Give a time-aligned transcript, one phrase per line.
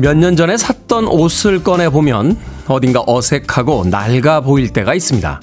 [0.00, 5.40] 몇 년 전에 샀던 옷을 꺼내보면 어딘가 어색하고 낡아 보일 때가 있습니다.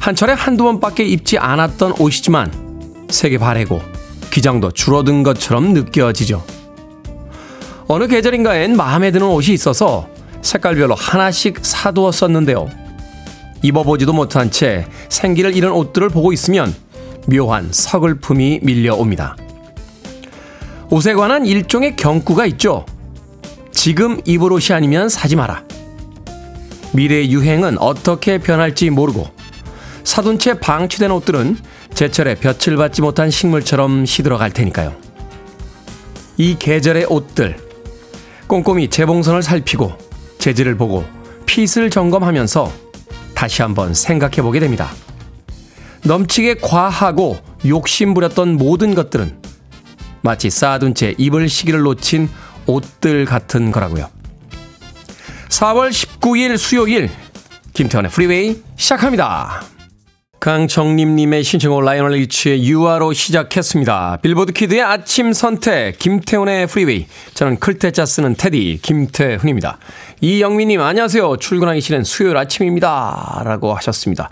[0.00, 3.82] 한철에 한두 번밖에 입지 않았던 옷이지만 색이 바래고
[4.30, 6.42] 기장도 줄어든 것처럼 느껴지죠.
[7.86, 10.08] 어느 계절인가엔 마음에 드는 옷이 있어서
[10.40, 12.68] 색깔별로 하나씩 사두었었는데요.
[13.62, 16.74] 입어보지도 못한 채 생기를 잃은 옷들을 보고 있으면
[17.30, 19.36] 묘한 서글픔이 밀려옵니다.
[20.90, 22.86] 옷에 관한 일종의 경구가 있죠.
[23.84, 25.62] 지금 입을 옷이 아니면 사지 마라.
[26.94, 29.28] 미래의 유행은 어떻게 변할지 모르고
[30.04, 31.58] 사둔 채 방치된 옷들은
[31.92, 34.94] 제철에 볕을 받지 못한 식물처럼 시들어갈 테니까요.
[36.38, 37.58] 이 계절의 옷들
[38.46, 39.92] 꼼꼼히 재봉선을 살피고
[40.38, 41.04] 재질을 보고
[41.44, 42.72] 핏을 점검하면서
[43.34, 44.92] 다시 한번 생각해 보게 됩니다.
[46.04, 49.36] 넘치게 과하고 욕심부렸던 모든 것들은
[50.22, 52.30] 마치 쌓아둔 채 입을 시기를 놓친
[52.66, 54.08] 옷들 같은 거라고요.
[55.48, 57.10] 4월 19일 수요일
[57.74, 59.62] 김태훈의 프리웨이 시작합니다.
[60.44, 64.18] 강정림님의 신청곡 라이오넬 리치의 You Are로 시작했습니다.
[64.20, 69.78] 빌보드 키드의 아침 선택 김태훈의 프리웨이 저는 클 태 자 쓰는 테디 김태훈입니다.
[70.24, 71.36] 이영민님 안녕하세요.
[71.36, 73.42] 출근하기 싫은 수요일 아침입니다.
[73.44, 74.30] 라고 하셨습니다.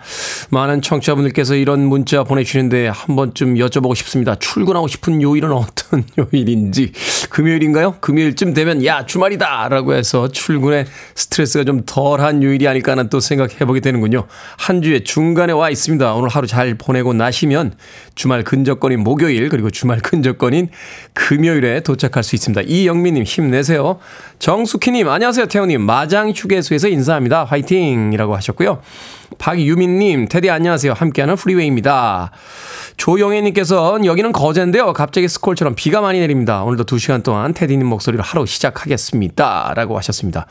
[0.48, 4.34] 많은 청취자분들께서 이런 문자 보내주시는데 한 번쯤 여쭤보고 싶습니다.
[4.36, 6.92] 출근하고 싶은 요일은 어떤 요일인지
[7.28, 7.96] 금요일인가요?
[8.00, 13.80] 금요일쯤 되면 야 주말이다 라고 해서 출근에 스트레스가 좀 덜한 요일이 아닐까 하는 또 생각해보게
[13.80, 14.24] 되는군요.
[14.56, 16.14] 한 주의 중간에 와 있습니다.
[16.14, 17.74] 오늘 하루 잘 보내고 나시면
[18.14, 20.70] 주말 근접권인 목요일 그리고 주말 근접권인
[21.12, 22.62] 금요일에 도착할 수 있습니다.
[22.62, 23.98] 이영민님 힘내세요.
[24.38, 27.44] 정숙희님 안녕하세요 태훈님 마장 휴게소에서 인사합니다.
[27.44, 28.80] 화이팅 이라고 하셨고요.
[29.38, 30.92] 박유민님 테디 안녕하세요.
[30.92, 32.30] 함께하는 프리웨이입니다.
[32.96, 34.92] 조영애님께서 여기는 거제인데요.
[34.92, 36.62] 갑자기 스콜처럼 비가 많이 내립니다.
[36.62, 39.72] 오늘도 2시간 동안 테디님 목소리로 하루 시작하겠습니다.
[39.74, 40.46] 라고 하셨습니다.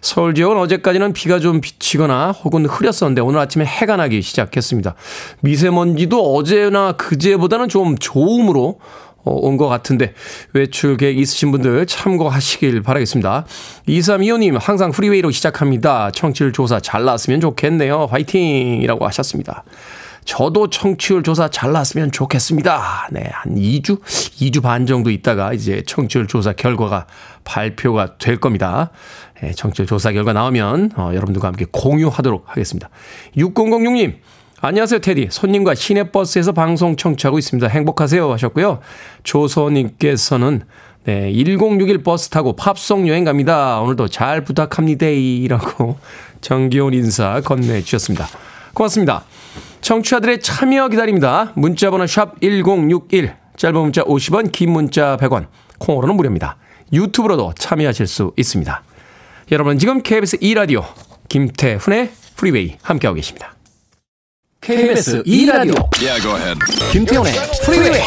[0.00, 4.94] 서울 지역은 어제까지는 비가 좀 비치거나 혹은 흐렸었는데 오늘 아침에 해가 나기 시작했습니다.
[5.40, 10.14] 미세먼지도 어제나 그제보다는 좀 좋음으로 어, 온 것 같은데
[10.52, 13.44] 외출 계획 있으신 분들 참고하시길 바라겠습니다.
[13.88, 16.10] 2325님 항상 프리웨이로 시작합니다.
[16.10, 18.06] 청취율 조사 잘 나왔으면 좋겠네요.
[18.10, 19.64] 화이팅이라고 하셨습니다.
[20.24, 23.08] 저도 청취율 조사 잘 나왔으면 좋겠습니다.
[23.10, 27.06] 네, 한 2주, 2주 반 정도 있다가 이제 청취율 조사 결과가
[27.44, 28.90] 발표가 될 겁니다.
[29.40, 32.88] 네, 청취율 조사 결과 나오면 어, 여러분들과 함께 공유하도록 하겠습니다.
[33.36, 34.14] 6006님,
[34.64, 35.26] 안녕하세요, 테디.
[35.32, 37.66] 손님과 시내버스에서 방송 청취하고 있습니다.
[37.66, 38.30] 행복하세요.
[38.30, 38.78] 하셨고요.
[39.24, 40.62] 조서님께서는
[41.02, 43.80] 네, 1061 버스 타고 팝송 여행 갑니다.
[43.80, 45.08] 오늘도 잘 부탁합니다.
[45.08, 45.98] 이라고
[46.42, 48.28] 정겨운 인사 건네주셨습니다.
[48.72, 49.24] 고맙습니다.
[49.80, 51.50] 청취자들의 참여 기다립니다.
[51.56, 55.48] 문자번호 샵 1061, 짧은 문자 50원, 긴 문자 100원,
[55.80, 56.56] 콩으로는 무료입니다.
[56.92, 58.84] 유튜브로도 참여하실 수 있습니다.
[59.50, 60.84] 여러분 지금 KBS 2라디오
[61.28, 63.56] 김태훈의 프리웨이 함께하고 계십니다.
[64.67, 66.19] KBS 2라디오 yeah,
[66.91, 67.31] 김태훈의
[67.63, 68.01] 프리웨이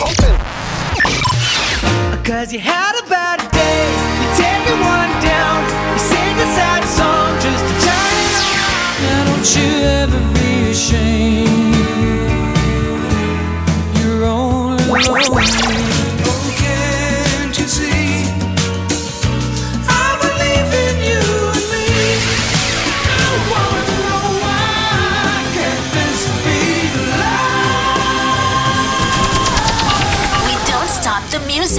[2.22, 3.88] Cause you had a bad day
[4.20, 8.60] You take it one down You sing a sad song Just to turn it on
[9.00, 9.70] Now don't you
[10.04, 11.72] ever be ashamed
[13.96, 15.73] You're only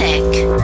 [0.01, 0.57] alone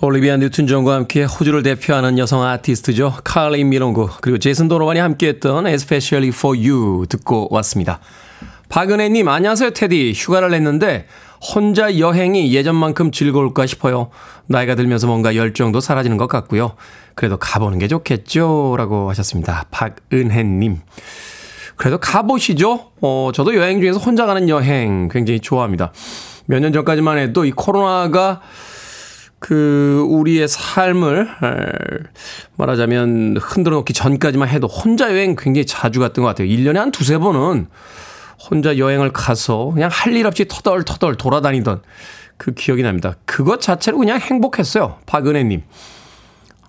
[0.00, 3.14] 올리비아 뉴튼 존과 함께 호주를 대표하는 여성 아티스트죠.
[3.24, 7.98] 칼린 미롱구 그리고 제이슨 도노반이 함께했던 Especially for You 듣고 왔습니다.
[8.68, 11.06] 박은혜님 안녕하세요 테디 휴가를 냈는데
[11.40, 14.10] 혼자 여행이 예전만큼 즐거울까 싶어요.
[14.46, 16.74] 나이가 들면서 뭔가 열정도 사라지는 것 같고요.
[17.16, 19.66] 그래도 가보는 게 좋겠죠 라고 하셨습니다.
[19.72, 20.78] 박은혜님
[21.74, 22.92] 그래도 가보시죠.
[23.00, 25.92] 어, 저도 여행 중에서 혼자 가는 여행 굉장히 좋아합니다.
[26.48, 28.40] 몇 년 전까지만 해도 이 코로나가
[29.38, 31.28] 그 우리의 삶을
[32.56, 36.48] 말하자면 흔들어 놓기 전까지만 해도 혼자 여행 굉장히 자주 갔던 것 같아요.
[36.48, 37.68] 1년에 한 두세 번은
[38.50, 41.82] 혼자 여행을 가서 그냥 할 일 없이 터덜터덜 돌아다니던
[42.38, 43.14] 그 기억이 납니다.
[43.26, 44.96] 그것 자체로 그냥 행복했어요.
[45.06, 45.62] 박은혜님.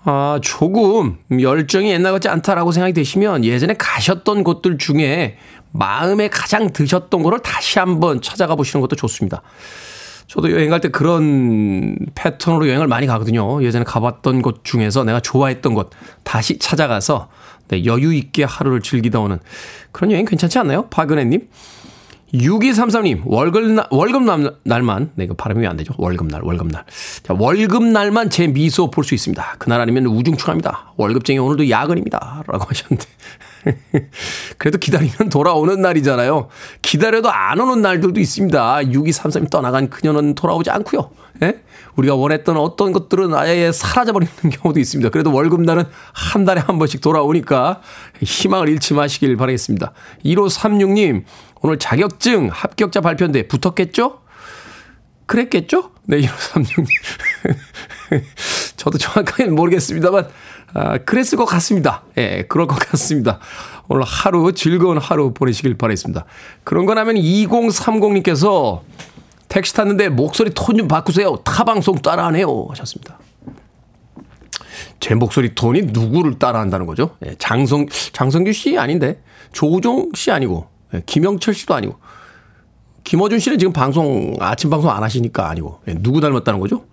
[0.04, 5.38] 아, 조금 열정이 옛날 같지 않다라고 생각이 되시면 예전에 가셨던 곳들 중에
[5.72, 9.42] 마음에 가장 드셨던 거를 다시 한번 찾아가 보시는 것도 좋습니다.
[10.28, 13.64] 저도 여행 갈 때 그런 패턴으로 여행을 많이 가거든요.
[13.64, 15.90] 예전에 가봤던 곳 중에서 내가 좋아했던 곳
[16.24, 17.30] 다시 찾아가서
[17.68, 19.40] 네, 여유 있게 하루를 즐기다 오는
[19.92, 20.88] 그런 여행 괜찮지 않나요?
[20.90, 21.48] 박은혜님.
[22.34, 25.94] 6233님, 월급날, 월급날, 날만, 네, 이거 발음이 안 되죠.
[25.98, 26.86] 월급날, 월급날.
[27.24, 29.56] 자, 월급날만 제 미소 볼 수 있습니다.
[29.58, 30.94] 그날 아니면 우중충합니다.
[30.98, 32.44] 월급쟁이 오늘도 야근입니다.
[32.48, 33.06] 라고 하셨는데.
[34.58, 36.50] 그래도 기다리면 돌아오는 날이잖아요.
[36.82, 38.78] 기다려도 안 오는 날들도 있습니다.
[38.84, 41.10] 6233이 떠나간 그녀는 돌아오지 않고요.
[41.42, 41.62] 예?
[41.96, 45.10] 우리가 원했던 어떤 것들은 아예 사라져버리는 경우도 있습니다.
[45.10, 45.84] 그래도 월급날은
[46.14, 47.82] 한 달에 한 번씩 돌아오니까
[48.22, 49.92] 희망을 잃지 마시길 바라겠습니다.
[50.24, 51.24] 1536님,
[51.62, 54.22] 오늘 자격증 합격자 발표인데 붙었겠죠?
[55.26, 55.92] 그랬겠죠?
[56.06, 56.88] 네, 1536님.
[58.78, 60.28] 저도 정확하게는 모르겠습니다만,
[60.74, 62.04] 아, 그랬을 것 같습니다.
[62.18, 63.40] 예, 그럴 것 같습니다.
[63.88, 66.26] 오늘 하루 즐거운 하루 보내시길 바라겠습니다.
[66.64, 68.82] 그런 거라면 2030님께서
[69.50, 71.38] 택시 탔는데 목소리 톤 좀 바꾸세요.
[71.44, 72.68] 타방송 따라하네요.
[72.70, 73.20] 하셨습니다.
[75.00, 77.18] 제 목소리 톤이 누구를 따라한다는 거죠?
[77.26, 79.22] 예, 장성, 장성규 씨 아닌데,
[79.52, 81.96] 조우종 씨 아니고, 예, 김영철 씨도 아니고,
[83.04, 86.86] 김어준 씨는 지금 방송, 아침 방송 안 하시니까 아니고, 예, 누구 닮았다는 거죠?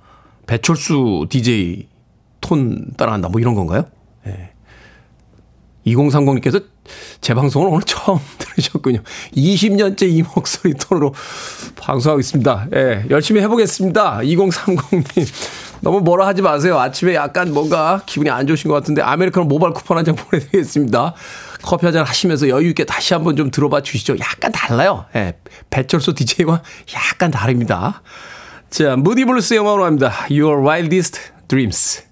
[0.46, 1.88] 배철수 DJ
[2.40, 3.28] 톤 따라한다.
[3.28, 3.84] 뭐 이런 건가요?
[4.26, 4.50] 예.
[5.86, 6.64] 2030님께서
[7.20, 9.00] 제 방송을 오늘 처음 들으셨군요.
[9.34, 11.14] 20년째 이 목소리 톤으로
[11.76, 12.68] 방송하고 있습니다.
[12.74, 14.18] 예, 열심히 해보겠습니다.
[14.18, 15.26] 2030님.
[15.80, 16.78] 너무 뭐라 하지 마세요.
[16.78, 21.14] 아침에 약간 뭔가 기분이 안 좋으신 것 같은데 아메리카노 모바일 쿠폰 한 장 보내드리겠습니다.
[21.66, 24.16] 커피 한잔 하시면서 여유 있게 다시 한번 좀 들어봐 주시죠.
[24.20, 25.04] 약간 달라요.
[25.16, 25.34] 예,
[25.68, 26.62] 배철수 DJ와
[26.94, 28.02] 약간 다릅니다.
[28.70, 30.12] 자, 무디블루스 영화로 합니다.
[30.30, 32.04] Your Wildest Dreams.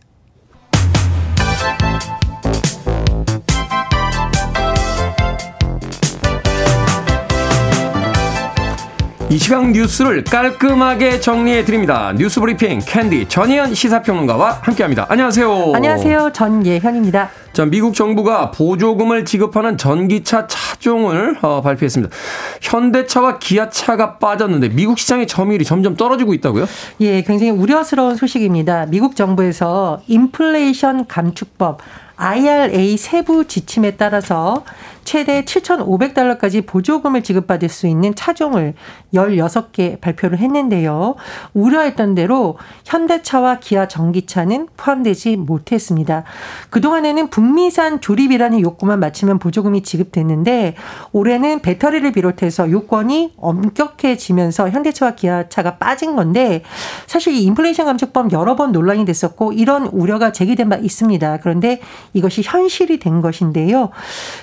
[9.34, 12.12] 이 시각 뉴스를 깔끔하게 정리해 드립니다.
[12.16, 15.06] 뉴스 브리핑 캔디 전예현 시사평론가와 함께합니다.
[15.08, 15.72] 안녕하세요.
[15.74, 16.30] 안녕하세요.
[16.32, 17.30] 전예현입니다.
[17.52, 22.14] 자, 미국 정부가 보조금을 지급하는 전기차 차종을 어, 발표했습니다.
[22.62, 26.66] 현대차와 기아차가 빠졌는데 미국 시장의 점유율이 점점 떨어지고 있다고요?
[27.00, 28.86] 예, 굉장히 우려스러운 소식입니다.
[28.86, 31.80] 미국 정부에서 인플레이션 감축법
[32.16, 34.64] IRA 세부 지침에 따라서
[35.04, 38.74] 최대 7,500달러까지 보조금을 지급받을 수 있는 차종을
[39.12, 41.14] 16개 발표를 했는데요.
[41.52, 46.24] 우려했던 대로 현대차와 기아 전기차는 포함되지 못했습니다.
[46.70, 50.74] 그동안에는 북미산 조립이라는 요건만 맞추면 보조금이 지급됐는데
[51.12, 56.62] 올해는 배터리를 비롯해서 요건이 엄격해지면서 현대차와 기아차가 빠진 건데
[57.06, 61.38] 사실 이 인플레이션 감축법 여러 번 논란이 됐었고 이런 우려가 제기된 바 있습니다.
[61.42, 61.80] 그런데
[62.12, 63.90] 이것이 현실이 된 것인데요.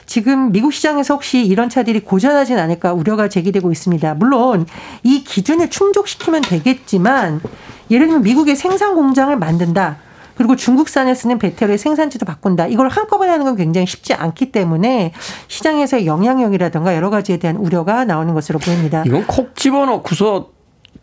[0.06, 4.14] 지금 미국 시장에서 혹시 이런 차들이 고전하진 않을까 우려가 제기되고 있습니다.
[4.16, 4.66] 물론
[5.04, 7.42] 이 기준을 충족시키면 되겠지만
[7.90, 9.98] 예를 들면 미국의 생산 공장을 만든다.
[10.36, 12.68] 그리고 중국산에 쓰는 배터리 생산지도 바꾼다.
[12.68, 15.14] 이걸 한꺼번에 하는 건 굉장히 쉽지 않기 때문에
[15.48, 19.04] 시장에서의 영향력이라든가 여러 가지에 대한 우려가 나오는 것으로 보입니다.
[19.06, 20.50] 이건 콕 집어넣고서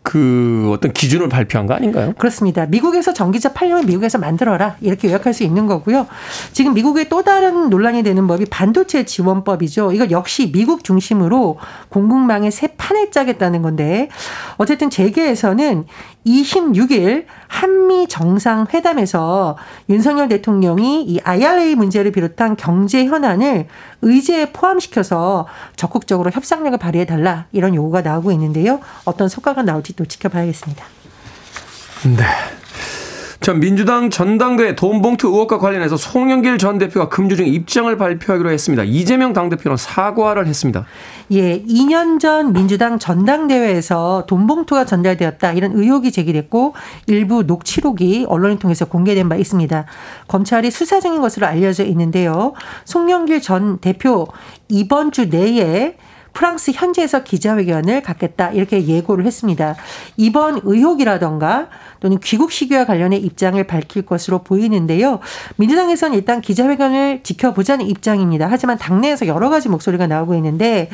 [0.09, 2.13] 그 어떤 기준을 발표한 거 아닌가요?
[2.17, 2.65] 그렇습니다.
[2.65, 6.07] 미국에서 전기차 팔려면 미국에서 만들어라 이렇게 요약할 수 있는 거고요.
[6.51, 9.91] 지금 미국의 또 다른 논란이 되는 법이 반도체 지원법이죠.
[9.91, 14.09] 이거 역시 미국 중심으로 공급망의 새 판을 짜겠다는 건데
[14.57, 15.85] 어쨌든 재계에서는
[16.25, 19.57] 26일 한미 정상회담에서
[19.89, 23.67] 윤석열 대통령이 이 IRA 문제를 비롯한 경제 현안을
[24.01, 28.79] 의제에 포함시켜서 적극적으로 협상력을 발휘해 달라 이런 요구가 나오고 있는데요.
[29.05, 30.85] 어떤 성과가 나올지 또 지켜봐야겠습니다.
[32.03, 32.25] 네.
[33.41, 38.83] 자, 민주당 전당대회 돈봉투 의혹과 관련해서 송영길 전 대표가 금주 중 입장을 발표하기로 했습니다.
[38.83, 40.85] 이재명 당대표는 사과를 했습니다.
[41.31, 45.53] 예, 2년 전 민주당 전당대회에서 돈봉투가 전달되었다.
[45.53, 46.73] 이런 의혹이 제기됐고
[47.07, 49.85] 일부 녹취록이 언론을 통해서 공개된 바 있습니다.
[50.27, 52.53] 검찰이 수사 중인 것으로 알려져 있는데요.
[52.83, 54.27] 송영길 전 대표
[54.67, 55.95] 이번 주 내에
[56.33, 59.75] 프랑스 현지에서 기자회견을 갖겠다 이렇게 예고를 했습니다.
[60.17, 61.67] 이번 의혹이라던가
[61.99, 65.19] 또는 귀국 시기와 관련해 입장을 밝힐 것으로 보이는데요.
[65.57, 68.47] 민주당에서는 일단 기자회견을 지켜보자는 입장입니다.
[68.49, 70.89] 하지만 당내에서 여러 가지 목소리가 나오고 있는데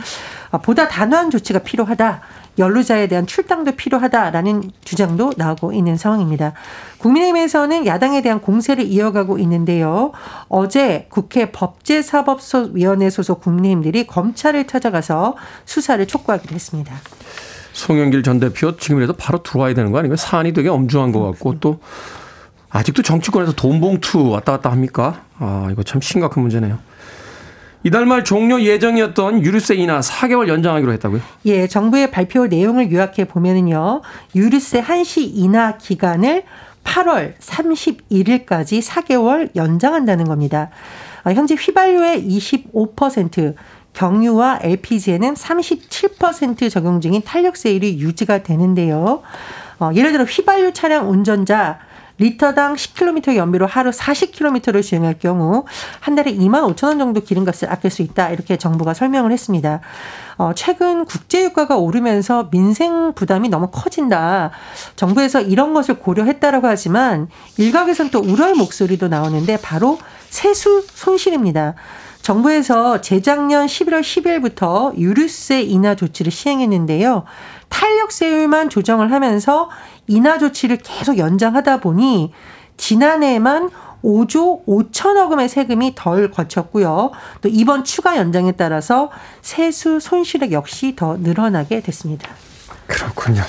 [0.64, 2.22] 보다 단호한 조치가 필요하다.
[2.58, 6.54] 연루자에 대한 출당도 필요하다라는 주장도 나오고 있는 상황입니다.
[7.00, 10.12] 국민의힘에서는 야당에 대한 공세를 이어가고 있는데요.
[10.48, 15.36] 어제 국회 법제사법위원회 소속 국민의힘들이 검찰을 찾아가서
[15.66, 16.96] 수사를 촉구하기로 했습니다.
[17.74, 20.16] 송영길 전 대표 지금이라도 바로 들어와야 되는 거 아닌가요?
[20.16, 21.80] 사안이 되게 엄중한 것 같고 또
[22.70, 25.24] 아직도 정치권에서 돈 봉투 왔다 갔다 합니까?
[25.40, 26.80] 아 이거 참 심각한 문제네요.
[27.86, 31.22] 이달 말 종료 예정이었던 유류세 인하 4개월 연장하기로 했다고요?
[31.46, 34.02] 예, 정부의 발표 내용을 요약해 보면은요.
[34.34, 36.46] 유류세 한시 인하 기간을
[36.84, 40.72] 8월 31일까지 4개월 연장한다는 겁니다.
[41.24, 43.54] 아, 현재 휘발유의 25%,
[43.94, 49.22] 경유와 LPG에는 37% 적용 중인 탄력세율이 유지가 되는데요.
[49.80, 51.78] 어, 예를 들어 휘발유 차량 운전자
[52.18, 55.66] 리터당 10km 연비로 하루 40km를 주행할 경우
[56.00, 58.30] 한 달에 2만 5천 원 정도 기름값을 아낄 수 있다.
[58.30, 59.82] 이렇게 정부가 설명을 했습니다.
[60.38, 64.52] 어, 최근 국제유가가 오르면서 민생 부담이 너무 커진다.
[64.96, 69.98] 정부에서 이런 것을 고려했다라고 하지만 일각에선 또 우려의 목소리도 나오는데 바로
[70.30, 71.76] 세수 손실입니다.
[72.26, 77.24] 정부에서 재작년 11월 10일부터 유류세 인하 조치를 시행했는데요.
[77.70, 79.70] 탄력세율만 조정을 하면서
[80.08, 82.34] 인하 조치를 계속 연장하다 보니
[82.78, 83.70] 지난해에만
[84.04, 87.12] 5조 5천억 원의 세금이 덜 거쳤고요.
[87.42, 89.10] 또 이번 추가 연장에 따라서
[89.42, 92.30] 세수 손실액 역시 더 늘어나게 됐습니다.
[92.88, 93.42] 그렇군요.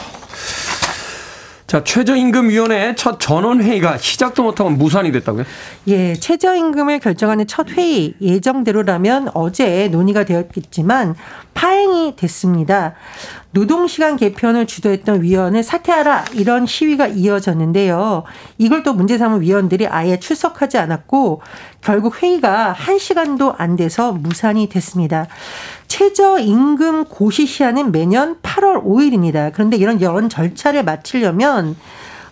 [1.67, 5.45] 자, 최저임금위원회 첫 전원회의가 시작도 못하고 무산이 됐다고요?
[5.89, 11.17] 예, 최저임금을 결정하는 첫 회의 예정대로라면 어제 논의가 되었겠지만
[11.55, 12.95] 파행이 됐습니다.
[13.51, 18.23] 노동시간 개편을 주도했던 위원을 사퇴하라 이런 시위가 이어졌는데요.
[18.59, 21.41] 이걸 또 문제 삼은 위원들이 아예 출석하지 않았고
[21.87, 25.29] 결국 회의가 1시간도 안 돼서 무산이 됐습니다.
[25.87, 29.53] 최저임금 고시 시한은 매년 8월 5일입니다.
[29.55, 31.77] 그런데 이런 여러 절차를 마치려면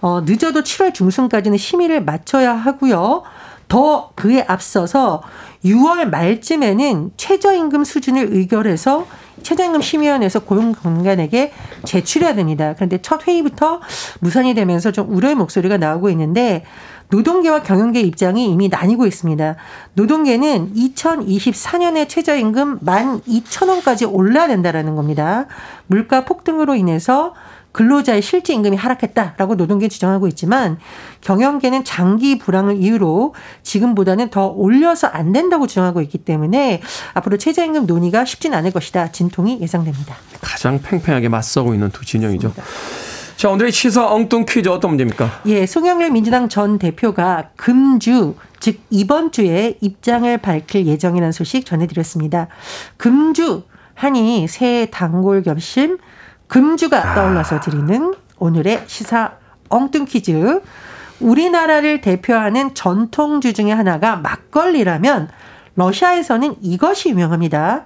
[0.00, 3.22] 어, 늦어도 7월 중순까지는 심의를 마쳐야 하고요.
[3.68, 5.22] 더 그에 앞서서
[5.64, 9.06] 6월 말쯤에는 최저임금 수준을 의결해서
[9.44, 11.52] 최저임금 심의원에서 고용공간에게
[11.84, 12.74] 제출해야 됩니다.
[12.74, 13.80] 그런데 첫 회의부터
[14.20, 16.64] 무산이 되면서 좀 우려의 목소리가 나오고 있는데
[17.10, 19.56] 노동계와 경영계 입장이 이미 나뉘고 있습니다.
[19.94, 25.46] 노동계는 2024년에 최저임금 12,000원까지 올라야 된다라는 겁니다.
[25.86, 27.34] 물가 폭등으로 인해서
[27.74, 30.78] 근로자의 실제 임금이 하락했다라고 노동계는 주장하고 있지만
[31.22, 33.34] 경영계는 장기 불황을 이유로
[33.64, 36.80] 지금보다는 더 올려서 안 된다고 주장하고 있기 때문에
[37.14, 39.10] 앞으로 최저임금 논의가 쉽진 않을 것이다.
[39.10, 40.14] 진통이 예상됩니다.
[40.40, 42.52] 가장 팽팽하게 맞서고 있는 두 진영이죠.
[43.44, 45.42] 자, 오늘의 시사 엉뚱 퀴즈 어떤 문제입니까?
[45.44, 52.48] 예, 송영길 민주당 전 대표가 금주, 즉 이번 주에 입장을 밝힐 예정이라는 소식 전해드렸습니다.
[52.96, 55.98] 금주 하니 새해 단골 겹심
[56.46, 57.14] 금주가 아.
[57.14, 59.32] 떠올라서 드리는 오늘의 시사
[59.68, 60.62] 엉뚱 퀴즈.
[61.20, 65.28] 우리나라를 대표하는 전통주 중에 하나가 막걸리라면
[65.74, 67.84] 러시아에서는 이것이 유명합니다.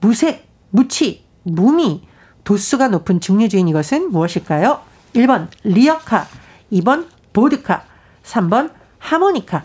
[0.00, 2.02] 무색, 무치, 무미,
[2.44, 4.89] 도수가 높은 증류 주인 이것은 무엇일까요?
[5.14, 6.26] 1번 리어카,
[6.72, 7.82] 2번 보드카,
[8.24, 9.64] 3번 하모니카,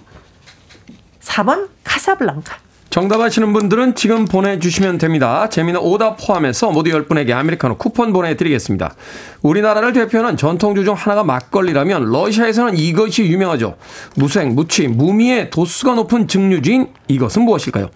[1.21, 2.65] 4번 카사블랑카.
[2.95, 5.49] 정답 아시는 분들은 지금 보내주시면 됩니다.
[5.49, 8.95] 재미는 오답 포함해서 모두 10분에게 아메리카노 쿠폰 보내드리겠습니다.
[9.41, 13.75] 우리나라를 대표하는 전통주 중 하나가 막걸리라면 러시아에서는 이것이 유명하죠.
[14.15, 17.89] 무색, 무취, 무미의 도수가 높은 증류주인 이것은 무엇일까요?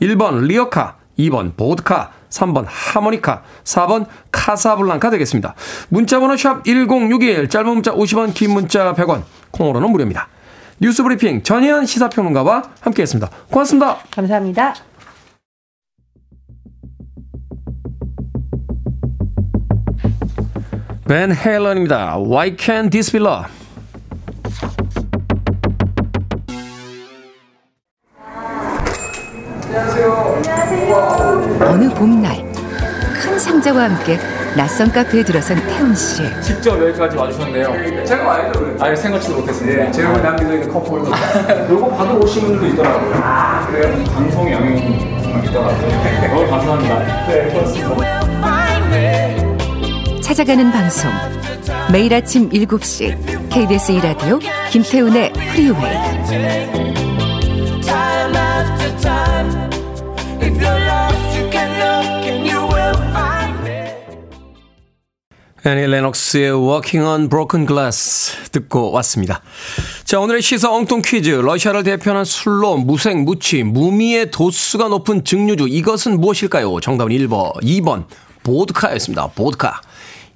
[0.00, 5.54] 1번 리어카, 2번 보드카, 3번 하모니카, 4번 카사블랑카 되겠습니다.
[5.88, 10.28] 문자번호 샵 1061, 짧은 문자 50원, 긴 문자 100원, 콩으로는 무료입니다.
[10.80, 13.30] 뉴스 브리핑 전예현 시사평론가와 함께했습니다.
[13.50, 13.98] 고맙습니다.
[14.10, 14.74] 감사합니다.
[21.08, 22.18] 벤 헤일런입니다.
[22.18, 23.50] Why can't this be love?
[31.78, 32.44] 어느 봄날
[33.22, 34.18] 큰 상자와 함께
[34.56, 36.22] 낯선 카페에 들어선 태훈 씨.
[36.42, 38.04] 직접 여기까지 와주셨네요.
[38.04, 38.76] 제가 와야죠.
[38.80, 39.84] 아예 생각지도 못했습니다.
[39.84, 40.98] 네, 제가 남겨져 있는 커플.
[40.98, 43.12] 요거 받으러 오신 분들도 있더라고요.
[43.22, 44.04] 아, 그래요?
[44.12, 45.88] 방송의 영향이 정말 있더라고요.
[46.34, 47.26] 너무 감사합니다.
[47.28, 48.20] 네, 그렇습니다.
[50.20, 51.12] 찾아가는 방송.
[51.92, 56.18] 매일 아침 7시 KBS 2라디오 김태훈의 프리웨이.
[65.68, 69.42] 애니 레녹스의 Walking on Broken Glass 듣고 왔습니다.
[70.04, 71.28] 자, 오늘의 시사 엉뚱 퀴즈.
[71.28, 75.68] 러시아를 대표하는 술로 무색, 무취, 무미의 도수가 높은 증류주.
[75.68, 76.80] 이것은 무엇일까요?
[76.80, 78.06] 정답은 1번, 2번,
[78.44, 79.26] 보드카였습니다.
[79.34, 79.82] 보드카.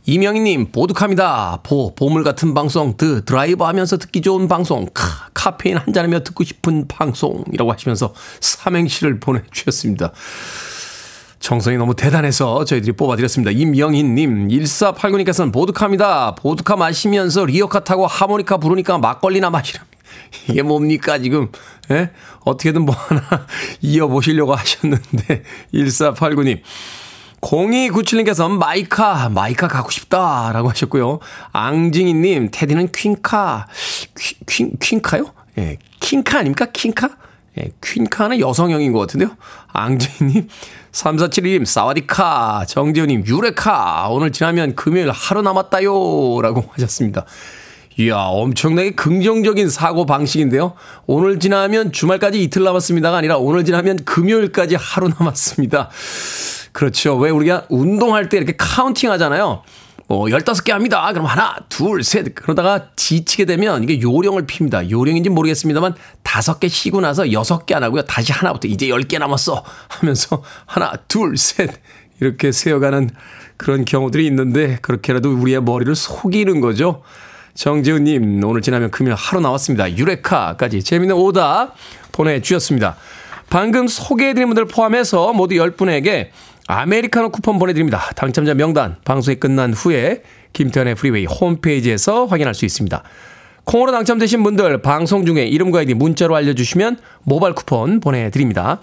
[0.05, 1.61] 이명희님, 보드카입니다.
[1.63, 6.89] 보, 보물 같은 방송, 드, 드라이브 하면서 듣기 좋은 방송, 카, 카페인 한잔하며 듣고 싶은
[6.89, 10.13] 방송이라고 하시면서 삼행시를 보내주셨습니다.
[11.43, 13.51] 정성이 너무 대단해서 저희들이 뽑아드렸습니다.
[13.51, 16.37] 임영희님, 1489님께서는 보드카입니다.
[16.37, 19.99] 보드카 마시면서 리어카 타고 하모니카 부르니까 막걸리나 마시랍니다.
[20.49, 21.51] 이게 뭡니까, 지금?
[21.91, 22.11] 예?
[22.45, 23.23] 어떻게든 뭐 하나
[23.83, 25.43] 이어보시려고 하셨는데,
[25.75, 26.61] 1489님.
[27.41, 30.53] 0297님께서 마이카, 마이카 가고 싶다.
[30.53, 31.19] 라고 하셨고요.
[31.51, 33.67] 앙징이님, 테디는 퀸카.
[34.17, 35.27] 퀸, 퀸, 퀸카요?
[35.59, 36.67] 예, 킹카 아닙니까?
[36.73, 37.11] 킹카?
[37.59, 39.37] 예, 퀸카는 여성형인 것 같은데요.
[39.73, 40.49] 앙재님,
[40.93, 46.41] 3472님, 사와디카, 정재훈님, 유레카, 오늘 지나면 금요일 하루 남았다요.
[46.41, 47.25] 라고 하셨습니다.
[47.99, 50.73] 이야, 엄청나게 긍정적인 사고 방식인데요.
[51.07, 55.91] 오늘 지나면 주말까지 이틀 남았습니다가 아니라 오늘 지나면 금요일까지 하루 남았습니다.
[56.73, 57.17] 그렇죠.
[57.19, 59.63] 왜 우리가 운동할 때 이렇게 counting 하잖아요.
[60.13, 61.11] 뭐 15개 합니다.
[61.11, 62.35] 그럼 하나, 둘, 셋.
[62.35, 64.91] 그러다가 지치게 되면 이게 요령을 핍니다.
[64.91, 68.03] 요령인지 모르겠습니다만 다섯 개 쉬고 나서 여섯 개 안 하고요.
[68.03, 69.65] 다시 하나부터 이제 10개 남았어.
[69.89, 71.71] 하면서 하나, 둘, 셋.
[72.21, 73.09] 이렇게 세어가는
[73.57, 77.03] 그런 경우들이 있는데 그렇게라도 우리의 머리를 속이는 거죠.
[77.55, 79.97] 정재훈님, 오늘 지나면 금요일 하루 남았습니다.
[79.97, 81.73] 유레카까지 재밌는 오답
[82.13, 82.97] 보내주셨습니다.
[83.49, 86.29] 방금 소개해드린 분들 포함해서 모두 10분에게
[86.67, 88.11] 아메리카노 쿠폰 보내드립니다.
[88.15, 93.03] 당첨자 명단 방송이 끝난 후에 김태훈의 프리웨이 홈페이지에서 확인할 수 있습니다.
[93.65, 98.81] 콩으로 당첨되신 분들 방송 중에 이름과 아이디 문자로 알려주시면 모바일 쿠폰 보내드립니다.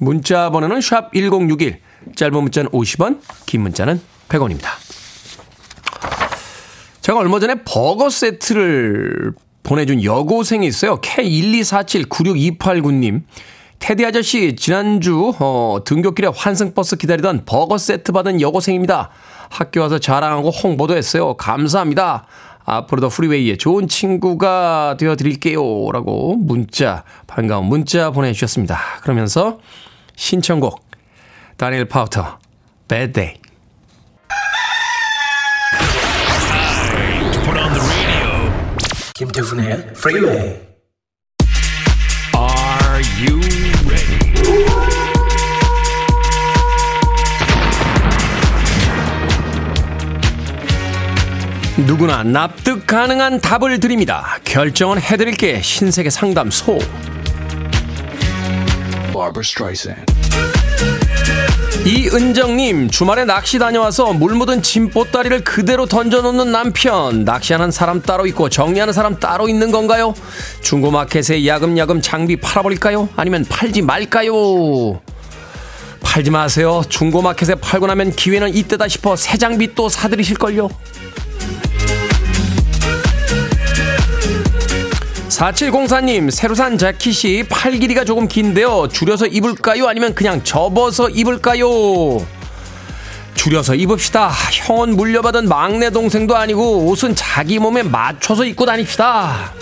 [0.00, 1.78] 문자 번호는 샵 1061,
[2.16, 4.68] 짧은 문자는 50원, 긴 문자는 100원입니다.
[7.02, 11.00] 제가 얼마 전에 버거 세트를 보내준 여고생이 있어요.
[11.00, 13.22] K124796289님.
[13.82, 19.10] 테디 아저씨 지난주 어, 등교길에 환승버스 기다리던 버거 세트 받은 여고생입니다.
[19.50, 21.36] 학교 와서 자랑하고 홍보도 했어요.
[21.36, 22.24] 감사합니다.
[22.64, 25.90] 앞으로도 프리웨이에 좋은 친구가 되어 드릴게요.
[25.90, 28.78] 라고 문자, 반가운 문자 보내주셨습니다.
[29.02, 29.58] 그러면서
[30.14, 30.80] 신청곡,
[31.56, 32.38] 다니엘 파우터,
[32.86, 33.34] Bad Day.
[39.14, 40.71] 김태훈의 프리웨이
[51.78, 54.38] 누구나 납득 가능한 답을 드립니다.
[54.44, 56.78] 결정은 해드릴게 신세계 상담소.
[61.84, 68.48] 이은정님 주말에 낚시 다녀와서 물 묻은 짐 보따리를 그대로 던져놓는 남편 낚시하는 사람 따로 있고
[68.48, 70.14] 정리하는 사람 따로 있는 건가요?
[70.60, 73.08] 중고마켓에 야금야금 장비 팔아버릴까요?
[73.16, 75.00] 아니면 팔지 말까요?
[76.02, 80.68] 팔지 마세요 중고마켓에 팔고 나면 기회는 이때다 싶어 새 장비 또 사들이실걸요
[85.32, 88.88] 4704님, 새로 산 자켓이 팔 길이가 조금 긴데요.
[88.92, 89.88] 줄여서 입을까요?
[89.88, 91.66] 아니면 그냥 접어서 입을까요?
[93.34, 94.30] 줄여서 입읍시다.
[94.52, 99.54] 형은 물려받은 막내 동생도 아니고 옷은 자기 몸에 맞춰서 입고 다닙시다.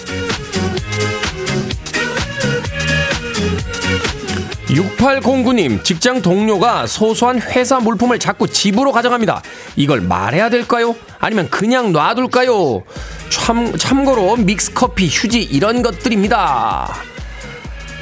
[4.71, 9.43] 6809님, 직장 동료가 소소한 회사 물품을 자꾸 집으로 가져갑니다.
[9.77, 10.95] 이걸 말해야 될까요?
[11.19, 12.83] 아니면 그냥 놔둘까요?
[13.31, 16.95] 참, 참고로 믹스커피, 휴지, 이런 것들입니다.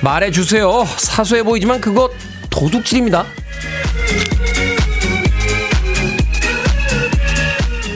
[0.02, 0.84] 말해주세요.
[0.96, 2.10] 사소해 보이지만 그거
[2.50, 3.24] 도둑질입니다.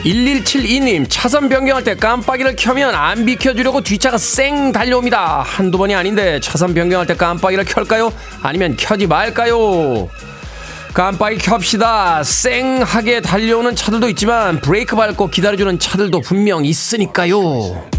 [0.03, 5.43] 1172님, 차선 변경할 때 깜빡이를 켜면 안 비켜주려고 뒷차가 쌩 달려옵니다.
[5.45, 8.11] 한두 번이 아닌데 차선 변경할 때 깜빡이를 켤까요?
[8.41, 10.09] 아니면 켜지 말까요?
[10.93, 12.21] 깜빡이 켭시다.
[12.21, 17.92] 쌩하게 달려오는 차들도 있지만 브레이크 밟고 기다려주는 차들도 분명 있으니까요.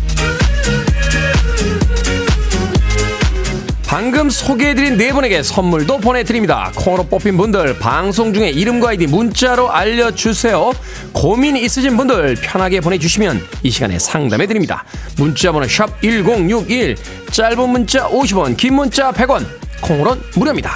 [3.94, 6.72] 방금 소개해드린 네 분에게 선물도 보내드립니다.
[6.74, 10.72] 콩으로 뽑힌 분들 방송 중에 이름과 아이디 문자로 알려주세요.
[11.12, 14.85] 고민 있으신 분들 편하게 보내주시면 이 시간에 상담해드립니다.
[15.16, 16.96] 문자번호 샵 1061
[17.30, 19.46] 짧은 문자 50원 긴 문자 100원
[19.80, 20.72] 콩으로는 무료입니다.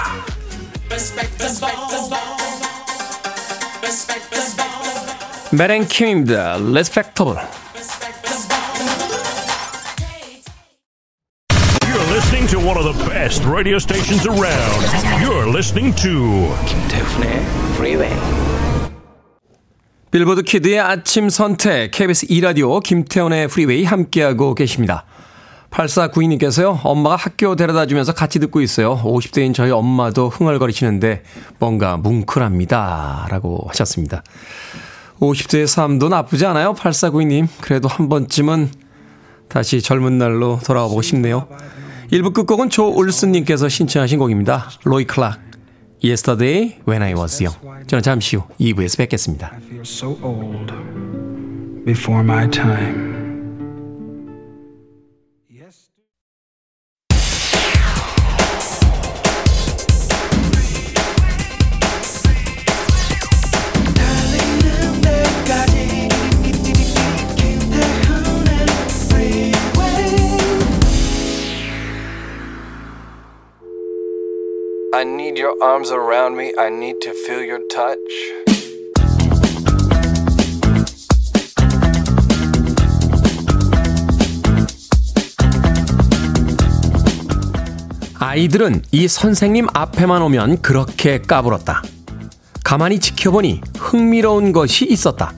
[5.51, 6.57] 메렌킴입니다.
[6.57, 7.68] You're
[12.93, 14.81] the best radio stations around.
[15.21, 17.45] You're listening to 김태훈의
[17.77, 18.13] 프리웨이
[20.09, 25.05] 빌보드 kid의 아침 선택 KBS 2 라디오 김태훈의 프리웨이 함께하고 계십니다.
[25.69, 26.79] 8492님께서요.
[26.83, 28.97] 엄마가 학교 데려다 주면서 같이 듣고 있어요.
[29.03, 31.21] 50대인 저희 엄마도 흥얼거리시는데
[31.59, 33.27] 뭔가 뭉클합니다.
[33.29, 34.23] 라고 하셨습니다.
[35.19, 36.73] 50대의 삶도 나쁘지 않아요.
[36.73, 37.47] 8492님.
[37.61, 38.71] 그래도 한 번쯤은
[39.47, 41.47] 다시 젊은 날로 돌아와 보고 싶네요.
[42.11, 44.69] 1부 끝곡은 조울슨님께서 신청하신 곡입니다.
[44.83, 45.39] 로이 클락.
[46.03, 47.59] Yesterday when I was young.
[47.87, 49.51] 저는 잠시 후 2부에서 뵙겠습니다.
[74.99, 76.51] I need your arms around me.
[76.59, 77.95] I need to feel your touch.
[88.19, 91.81] 아이들은 이 선생님 앞에만 오면 그렇게 까불었다.
[92.65, 95.31] 가만히 지켜보니 흥미로운 것이 있었다.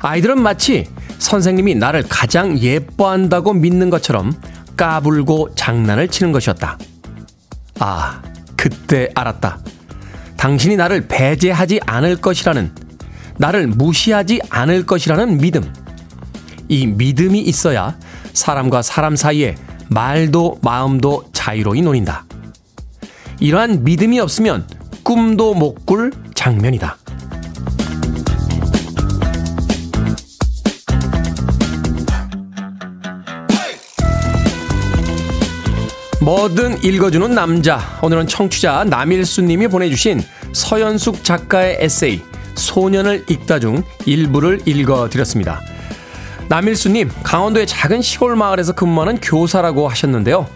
[0.00, 4.34] 아이들은 마치 선생님이 나를 가장 예뻐한다고 믿는 것처럼
[4.76, 6.76] 까불고 장난을 치는 것이었다.
[7.78, 8.20] 아,
[8.62, 9.58] 그때 알았다.
[10.36, 12.72] 당신이 나를 배제하지 않을 것이라는,
[13.36, 15.74] 나를 무시하지 않을 것이라는 믿음.
[16.68, 17.98] 이 믿음이 있어야
[18.32, 19.56] 사람과 사람 사이에
[19.88, 22.24] 말도 마음도 자유로이 논인다.
[23.40, 24.68] 이러한 믿음이 없으면
[25.02, 26.98] 꿈도 못 꿀 장면이다.
[36.22, 37.98] 뭐든 읽어주는 남자.
[38.00, 42.22] 오늘은 청취자 남일수 님이 보내주신 서연숙 작가의 에세이
[42.54, 45.60] 소년을 읽다 중 일부를 읽어드렸습니다.
[46.48, 50.46] 남일수님, 강원도의 작은 시골 마을에서 근무하는 교사라고 하셨는데요.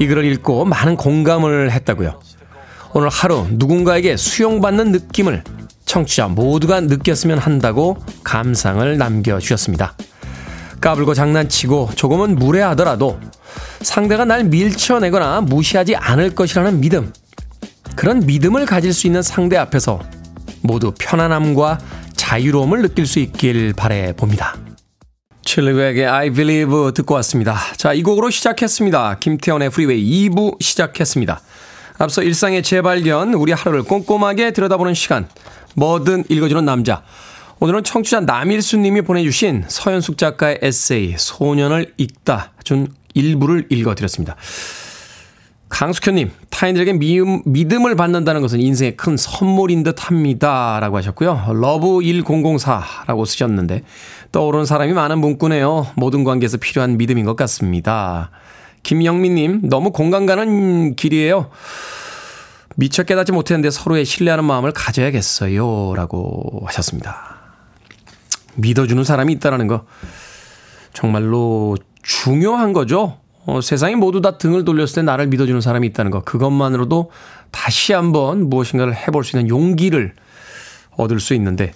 [0.00, 2.18] 이 글을 읽고 많은 공감을 했다고요.
[2.94, 5.44] 오늘 하루 누군가에게 수용받는 느낌을
[5.84, 9.96] 청취자 모두가 느꼈으면 한다고 감상을 남겨주셨습니다.
[10.80, 13.20] 까불고 장난치고 조금은 무례하더라도
[13.80, 17.12] 상대가 날 밀쳐내거나 무시하지 않을 것이라는 믿음.
[17.96, 20.00] 그런 믿음을 가질 수 있는 상대 앞에서
[20.62, 21.78] 모두 편안함과
[22.16, 24.56] 자유로움을 느낄 수 있길 바래 봅니다.
[25.44, 27.56] 칠리왁의 I Believe 듣고 왔습니다.
[27.76, 29.18] 자, 이 곡으로 시작했습니다.
[29.20, 31.40] 김태훈의 프리웨이 2부 시작했습니다.
[31.98, 35.28] 앞서 일상의 재발견, 우리 하루를 꼼꼼하게 들여다보는 시간,
[35.74, 37.02] 뭐든 읽어주는 남자.
[37.60, 44.36] 오늘은 청취자 남일수 님이 보내주신 서현숙 작가의 에세이, 소년을 읽다 중 일부를 읽어드렸습니다.
[45.70, 50.78] 강숙현님, 타인들에게 미음, 믿음을 받는다는 것은 인생의 큰 선물인 듯 합니다.
[50.80, 51.46] 라고 하셨고요.
[51.48, 53.82] Love1004라고 쓰셨는데,
[54.30, 55.88] 떠오르는 사람이 많은 문구네요.
[55.96, 58.30] 모든 관계에서 필요한 믿음인 것 같습니다.
[58.84, 61.50] 김영민님, 너무 공감 가는 글이에요.
[62.76, 65.94] 미처 깨닫지 못했는데 서로의 신뢰하는 마음을 가져야겠어요.
[65.96, 67.36] 라고 하셨습니다.
[68.56, 69.86] 믿어주는 사람이 있다는 거,
[70.92, 73.18] 정말로 중요한 거죠.
[73.46, 76.24] 어, 세상이 모두 다 등을 돌렸을 때 나를 믿어주는 사람이 있다는 것.
[76.24, 77.10] 그것만으로도
[77.50, 80.14] 다시 한번 무엇인가를 해볼 수 있는 용기를
[80.96, 81.72] 얻을 수 있는데,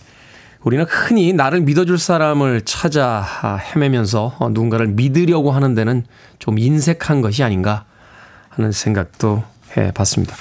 [0.62, 3.24] 우리는 흔히 나를 믿어줄 사람을 찾아
[3.74, 6.04] 헤매면서 어, 누군가를 믿으려고 하는 데는
[6.38, 7.84] 좀 인색한 것이 아닌가
[8.48, 9.42] 하는 생각도
[9.76, 10.36] 해 봤습니다.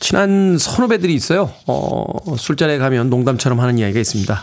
[0.00, 1.50] 친한 선후배들이 있어요.
[1.66, 4.42] 어, 술자리에 가면 농담처럼 하는 이야기가 있습니다.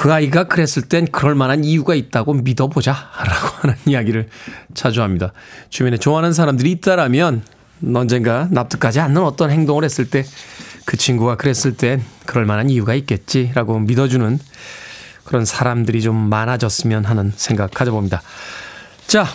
[0.00, 2.92] 그 아이가 그랬을 땐 그럴 만한 이유가 있다고 믿어보자.
[2.92, 4.28] 라고 하는 이야기를
[4.74, 5.32] 자주 합니다.
[5.68, 7.42] 주변에 좋아하는 사람들이 있다라면
[7.94, 10.24] 언젠가 납득하지 않는 어떤 행동을 했을 때
[10.90, 14.40] 그 친구가 그랬을 땐 그럴 만한 이유가 있겠지라고 믿어주는
[15.22, 18.22] 그런 사람들이 좀 많아졌으면 하는 생각 가져봅니다.
[19.06, 19.26] 자,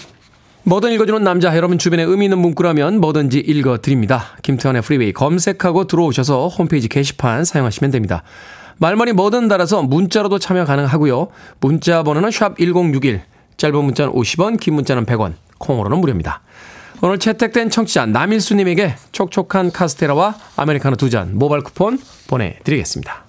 [0.63, 4.35] 뭐든 읽어주는 남자 여러분 주변에 의미 있는 문구라면 뭐든지 읽어드립니다.
[4.41, 8.23] 김태훈의 프리웨이 검색하고 들어오셔서 홈페이지 게시판 사용하시면 됩니다.
[8.77, 11.27] 말머리 뭐든 달아서 문자로도 참여 가능하고요.
[11.59, 13.21] 문자 번호는 샵 1061,
[13.57, 16.41] 짧은 문자는 50원, 긴 문자는 100원, 콩으로는 무료입니다.
[17.01, 23.23] 오늘 채택된 청취자 남일수님에게 촉촉한 카스테라와 아메리카노 두 잔 모바일 쿠폰 보내드리겠습니다.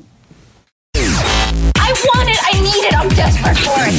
[0.96, 3.96] I want it, I need it, I'm desperate for it.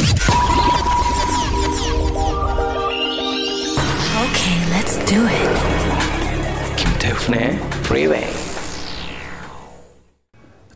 [4.24, 5.50] Okay, let's do it.
[6.78, 8.47] 김태훈의 Freeway.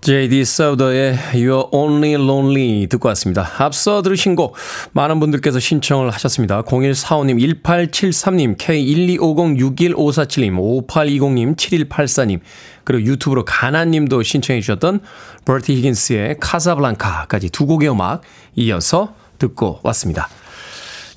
[0.02, 3.48] JD 서더의 You're Only Lonely 듣고 왔습니다.
[3.60, 4.56] 앞서 들으신 곡
[4.94, 6.64] 많은 분들께서 신청을 하셨습니다.
[6.64, 12.40] 0145님, 1873님, K125061547님, 5820님, 7184님,
[12.84, 15.02] 그리고 유튜브로 가나님도 신청해 주셨던
[15.46, 18.24] 버티 히긴스의 카사블랑카까지 두 곡의 음악
[18.56, 20.30] 이어서 듣고 왔습니다.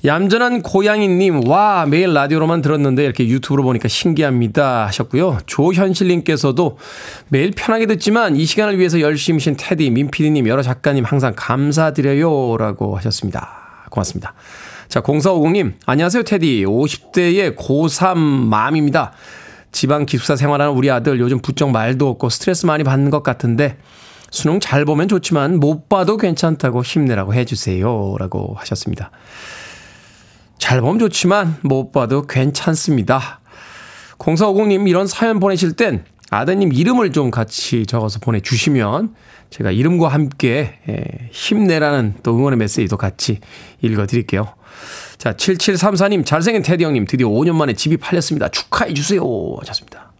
[0.05, 4.85] 얌전한 고양이님, 와, 매일 라디오로만 들었는데 이렇게 유튜브로 보니까 신기합니다.
[4.85, 5.39] 하셨고요.
[5.47, 6.77] 조현실님께서도
[7.29, 12.57] 매일 편하게 듣지만 이 시간을 위해서 열심히 신 테디, 민피디님, 여러 작가님 항상 감사드려요.
[12.57, 13.85] 라고 하셨습니다.
[13.89, 14.35] 고맙습니다.
[14.89, 16.65] 자, 0450님, 안녕하세요, 테디.
[16.65, 19.11] 50대의 고3 맘입니다.
[19.71, 23.77] 지방 기숙사 생활하는 우리 아들 요즘 부쩍 말도 없고 스트레스 많이 받는 것 같은데
[24.29, 28.15] 수능 잘 보면 좋지만 못 봐도 괜찮다고 힘내라고 해주세요.
[28.19, 29.11] 라고 하셨습니다.
[30.65, 33.39] 잘 보면 좋지만 못 봐도 괜찮습니다.
[34.17, 39.13] 0450님 이런 사연 보내실 땐 아드님 이름을 좀 같이 적어서 보내주시면
[39.51, 40.79] 제가 이름과 함께
[41.29, 43.41] 힘내라는 또 응원의 메시지도 같이
[43.83, 44.55] 읽어드릴게요.
[45.19, 48.49] 자, 7734님, 잘생긴 테디 형님, 드디어 5년 만에 집이 팔렸습니다.
[48.49, 49.21] 축하해주세요.
[49.59, 50.13] 하셨습니다.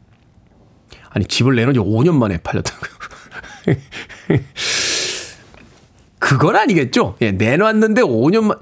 [1.10, 2.92] 아니, 집을 내놓은 지 5년 만에 팔렸다고요.
[6.20, 7.18] 그건 아니겠죠?
[7.22, 8.60] 예, 내놨는데 5년만,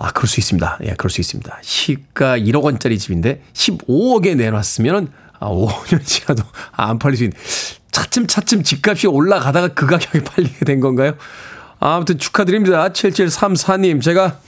[0.00, 0.78] 아, 그럴 수 있습니다.
[0.84, 1.58] 예, 그럴 수 있습니다.
[1.60, 7.36] 시가 1억 원짜리 집인데 15억에 내놨으면 아, 5년 지나도 안 팔릴 수 있는.
[7.92, 11.16] 차츰 차츰 집값이 올라가다가 그 가격에 팔리게 된 건가요?
[11.80, 12.88] 아무튼 축하드립니다.
[12.88, 14.02] 7734님.
[14.02, 14.38] 제가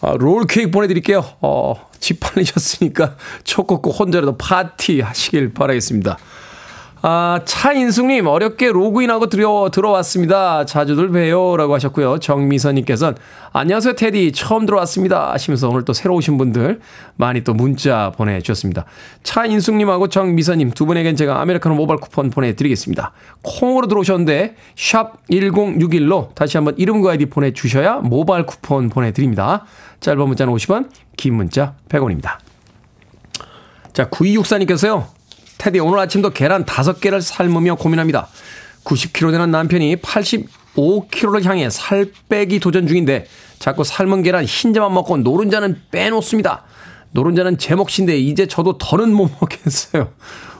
[0.00, 1.24] 아, 롤 케이크 보내드릴게요.
[1.40, 6.16] 어, 집 팔리셨으니까 초코코 혼자라도 파티 하시길 바라겠습니다.
[7.06, 10.64] 아, 차인숙님, 어렵게 로그인하고 들어, 들어왔습니다.
[10.64, 11.54] 자주들 봬요.
[11.58, 12.18] 라고 하셨고요.
[12.18, 13.18] 정미선님께서는,
[13.52, 14.32] 안녕하세요, 테디.
[14.32, 15.30] 처음 들어왔습니다.
[15.34, 16.80] 하시면서 오늘 또 새로 오신 분들
[17.16, 18.86] 많이 또 문자 보내주셨습니다.
[19.22, 23.12] 차인숙님하고 정미선님 두 분에겐 제가 아메리카노 모바일 쿠폰 보내드리겠습니다.
[23.42, 29.66] 콩으로 들어오셨는데, 샵 1061로 다시 한번 이름과 아이디 보내주셔야 모바일 쿠폰 보내드립니다.
[30.00, 30.88] 짧은 문자는 50원,
[31.18, 32.38] 긴 문자 100원입니다.
[33.92, 35.13] 자, 9264님께서요.
[35.58, 38.28] 테디 오늘 아침도 계란 5개를 삶으며 고민합니다.
[38.84, 43.26] 90kg 되는 남편이 85kg를 향해 살 빼기 도전 중인데
[43.58, 46.64] 자꾸 삶은 계란 흰자만 먹고 노른자는 빼놓습니다.
[47.12, 50.10] 노른자는 제 몫인데 이제 저도 더는 못 먹겠어요.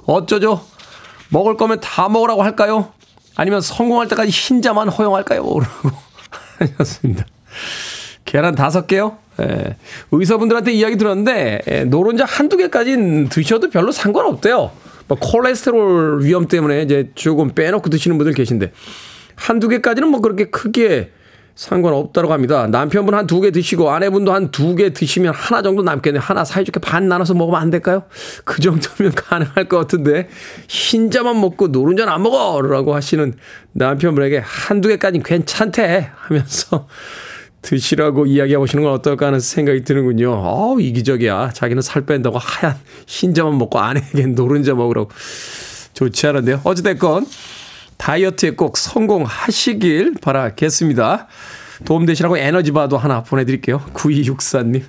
[0.06, 0.64] 어쩌죠?
[1.28, 2.92] 먹을 거면 다 먹으라고 할까요?
[3.36, 5.42] 아니면 성공할 때까지 흰자만 허용할까요?
[5.42, 5.90] 라고
[6.58, 7.26] 하셨습니다.
[8.24, 9.18] 계란 다섯 개요?
[9.40, 9.76] 예.
[10.12, 14.70] 의사분들한테 이야기 들었는데, 예, 노른자 한두 개까지는 드셔도 별로 상관없대요.
[15.08, 18.72] 뭐 콜레스테롤 위험 때문에 이제 조금 빼놓고 드시는 분들 계신데,
[19.36, 21.10] 한두 개까지는 뭐 그렇게 크게
[21.54, 22.66] 상관없다고 합니다.
[22.66, 26.18] 남편분 한 두 개 드시고 아내분도 한 두 개 드시면 하나 정도 남겠네.
[26.18, 28.02] 하나 사이좋게 반 나눠서 먹으면 안 될까요?
[28.44, 30.28] 그 정도면 가능할 것 같은데
[30.68, 32.60] 흰자만 먹고 노른자는 안 먹어!
[32.60, 33.34] 라고 하시는
[33.72, 36.88] 남편분에게 한두 개까지는 괜찮대 하면서
[37.64, 40.30] 드시라고 이야기해 보시는 건 어떨까 하는 생각이 드는군요.
[40.32, 41.52] 어우, 이기적이야.
[41.54, 45.10] 자기는 살 뺀다고 하얀 흰자만 먹고 아내에겐 노른자 먹으라고.
[45.94, 46.60] 좋지 않은데요.
[46.62, 47.26] 어찌됐건
[47.96, 51.26] 다이어트에 꼭 성공하시길 바라겠습니다.
[51.86, 53.80] 도움되시라고 에너지바도 하나 보내드릴게요.
[53.94, 54.82] 9264님.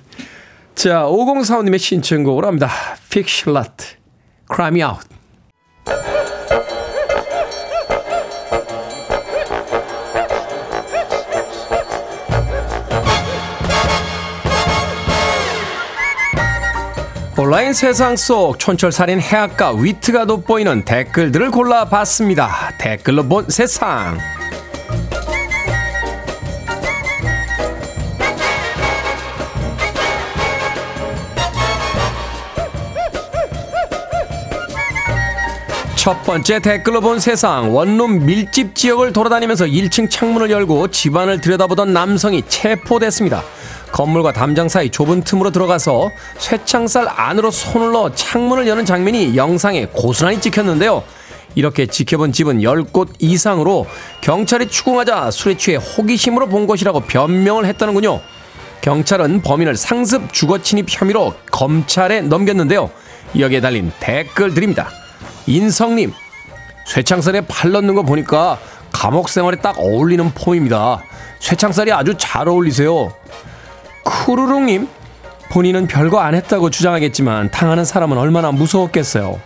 [0.74, 2.68] 자, 5045님의 신청곡으로 합니다.
[3.08, 3.86] 픽실라트,
[4.60, 6.15] Me Out.
[17.46, 22.72] 온라인 세상 속 촌철살인 해악과 위트가 돋보이는 댓글들을 골라봤습니다.
[22.76, 24.18] 댓글로 본 세상.
[35.94, 42.42] 첫 번째 댓글로 본 세상 원룸 밀집 지역을 돌아다니면서 1층 창문을 열고 집안을 들여다보던 남성이
[42.48, 43.44] 체포됐습니다.
[43.96, 50.38] 건물과 담장 사이 좁은 틈으로 들어가서 쇠창살 안으로 손을 넣어 창문을 여는 장면이 영상에 고스란히
[50.38, 51.02] 찍혔는데요.
[51.54, 53.86] 이렇게 지켜본 집은 10곳 이상으로
[54.20, 58.20] 경찰이 추궁하자 술에 취해 호기심으로 본 것이라고 변명을 했다는군요.
[58.82, 62.90] 경찰은 범인을 상습 주거 침입 혐의로 검찰에 넘겼는데요.
[63.38, 64.90] 여기에 달린 댓글 드립니다.
[65.46, 66.12] 인성님,
[66.84, 68.58] 쇠창살에 팔 넣는 거 보니까
[68.92, 71.02] 감옥 생활에 딱 어울리는 폼입니다.
[71.40, 73.10] 쇠창살이 아주 잘 어울리세요.
[74.06, 74.88] 쿠루룽님,
[75.50, 79.40] 본인은 별거 안 했다고 주장하겠지만 당하는 사람은 얼마나 무서웠겠어요.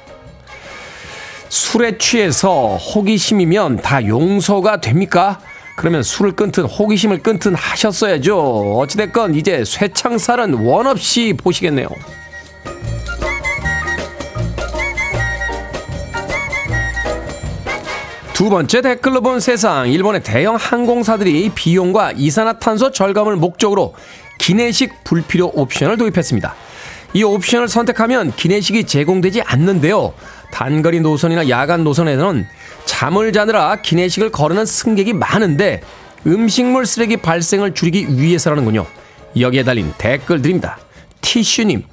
[1.49, 5.41] 술에 취해서 호기심이면 다 용서가 됩니까?
[5.77, 8.79] 그러면 술을 끊든 호기심을 끊든 하셨어야죠.
[8.79, 11.89] 어찌됐건 이제 쇠창살은 원 없이 보시겠네요.
[18.41, 19.91] 두 번째 댓글로 본 세상.
[19.91, 23.95] 일본의 대형 항공사들이 비용과 이산화탄소 절감을 목적으로
[24.41, 26.55] 기내식 불필요 옵션을 도입했습니다.
[27.13, 30.15] 이 옵션을 선택하면 기내식이 제공되지 않는데요.
[30.51, 32.47] 단거리 노선이나 야간 노선에는
[32.87, 35.83] 잠을 자느라 기내식을 거르는 승객이 많은데
[36.27, 38.87] 음식물 쓰레기 발생을 줄이기 위해서라는군요.
[39.39, 40.79] 여기에 달린 댓글 드립니다.
[41.21, 41.85] 티슈님,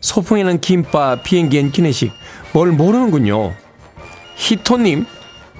[0.00, 2.12] 소풍에는 김밥, 비행기엔 기내식,
[2.52, 3.54] 뭘 모르는군요.
[4.34, 5.06] 히토님,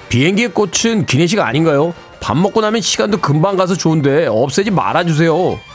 [0.09, 1.95] 비행기의 꽃은 기내식 아닌가요?
[2.21, 5.74] 밥 먹고 나면 시간도 금방 가서 좋은데 없애지 말아주세요.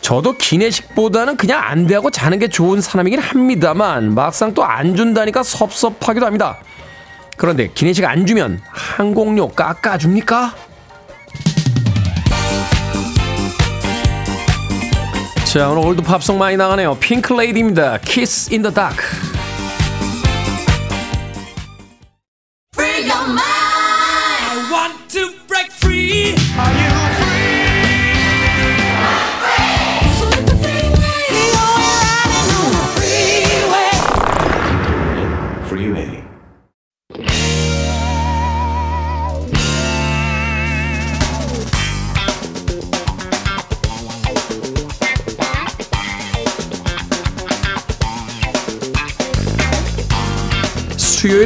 [0.00, 6.58] 저도 기내식보다는 그냥 안대하고 자는 게 좋은 사람이긴 합니다만 막상 또 안 준다니까 섭섭하기도 합니다.
[7.36, 10.54] 그런데 기내식 안 주면 항공료 깎아줍니까?
[15.44, 16.96] 자 오늘 올드 팝송 많이 나가네요.
[17.00, 17.98] 핑클레이디입니다.
[18.04, 19.02] Kiss in the Dark.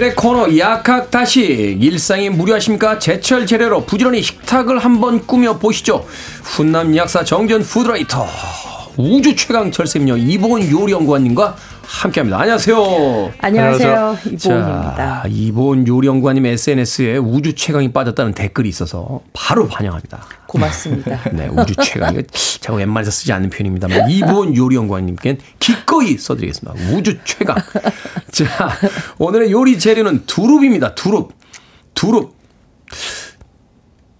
[0.00, 1.82] 수요일의 코너 약학다식.
[1.82, 2.98] 일상이 무료하십니까?
[2.98, 6.06] 제철 재료로 부지런히 식탁을 한번 꾸며 보시죠.
[6.42, 8.26] 훈남 약사 정전 푸드라이터.
[8.96, 11.56] 우주 최강 절세미녀 이보은 요리연구원님과
[11.90, 12.38] 함께합니다.
[12.38, 13.32] 안녕하세요.
[13.40, 14.18] 안녕하세요.
[14.38, 15.24] 자, 이보은입니다.
[15.28, 20.24] 이보은 요리연구원님 SNS에 우주 최강이 빠졌다는 댓글이 있어서 바로 반영합니다.
[20.46, 21.20] 고맙습니다.
[21.34, 22.14] 네, 우주 최강.
[22.14, 26.94] 이거 제가 웬만해서 쓰지 않는 표현입니다만 이보은 요리연구원님께는 기꺼이 써드리겠습니다.
[26.94, 27.56] 우주 최강.
[28.30, 28.46] 자,
[29.18, 30.94] 오늘의 요리 재료는 두릅입니다.
[30.94, 31.32] 두릅.
[31.94, 32.34] 두릅.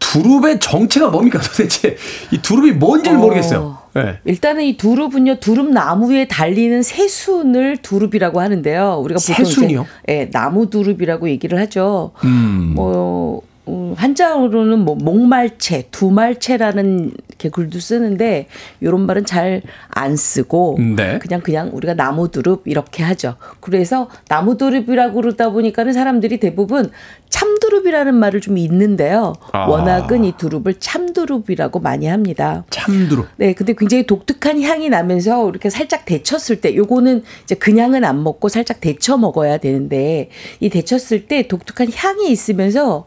[0.01, 1.97] 두릅의 정체가 뭡니까 도대체?
[2.33, 3.21] 이 두릅이 뭔지를 어.
[3.21, 3.80] 모르겠어요.
[3.95, 4.19] 네.
[4.25, 9.01] 일단은 이 두릅은요, 두릅 나무에 달리는 새순을 두릅이라고 하는데요.
[9.03, 9.81] 우리가 보통 새순이요?
[9.81, 12.13] 이제 예, 나무 두릅이라고 얘기를 하죠.
[12.25, 12.73] 음.
[12.75, 17.13] 뭐 음, 한자어로는 뭐 목말채, 두말채라는
[17.53, 18.47] 글도 쓰는데
[18.83, 21.19] 요런 말은 잘 안 쓰고 네.
[21.19, 23.37] 그냥 그냥 우리가 나무두릅 이렇게 하죠.
[23.61, 26.91] 그래서 나무두릅이라고 그러다 보니까는 사람들이 대부분
[27.29, 29.35] 참두릅이라는 말을 좀 있는데요.
[29.53, 29.67] 아.
[29.67, 32.65] 워낙은 이 두릅을 참두릅이라고 많이 합니다.
[32.71, 33.29] 참두릅.
[33.37, 38.49] 네, 근데 굉장히 독특한 향이 나면서 이렇게 살짝 데쳤을 때, 요거는 이제 그냥은 안 먹고
[38.49, 43.07] 살짝 데쳐 먹어야 되는데, 이 데쳤을 때 독특한 향이 있으면서,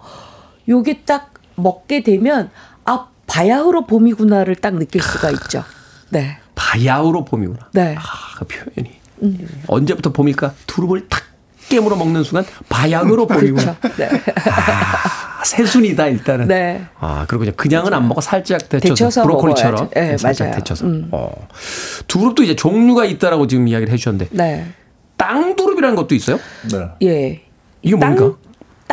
[0.67, 2.49] 요게 딱 먹게 되면,
[2.86, 5.63] 아, 바야흐로 봄이구나를 딱 느낄 수가 있죠.
[6.10, 6.38] 네.
[6.56, 7.69] 바야흐로 봄이구나.
[7.73, 7.95] 네.
[7.97, 8.02] 아,
[8.38, 8.91] 그 표현이.
[9.67, 10.54] 언제부터 봄일까?
[10.67, 11.23] 두릅을 탁
[11.69, 13.76] 깨물어 먹는 순간 바야흐로 봄이구나.
[13.78, 13.97] 그렇죠.
[13.97, 14.10] 네.
[14.45, 16.47] 아, 새순이다 일단은.
[16.47, 16.86] 네.
[16.99, 17.52] 아 그렇군요.
[17.56, 19.91] 그냥은 안 먹어 살짝 데쳐서, 데쳐서 브로콜리처럼 먹어야죠.
[20.12, 20.60] 네, 살짝 맞아요.
[20.60, 20.86] 데쳐서.
[20.86, 21.08] 음.
[21.12, 21.47] 어.
[22.08, 24.67] 두릅도 이제 종류가 있다라고 지금 이야기를 해 주셨는데 네.
[25.17, 26.38] 땅두릅이라는 것도 있어요?
[26.71, 27.08] 네.
[27.08, 27.41] 예.
[27.82, 28.34] 이게 뭡니까?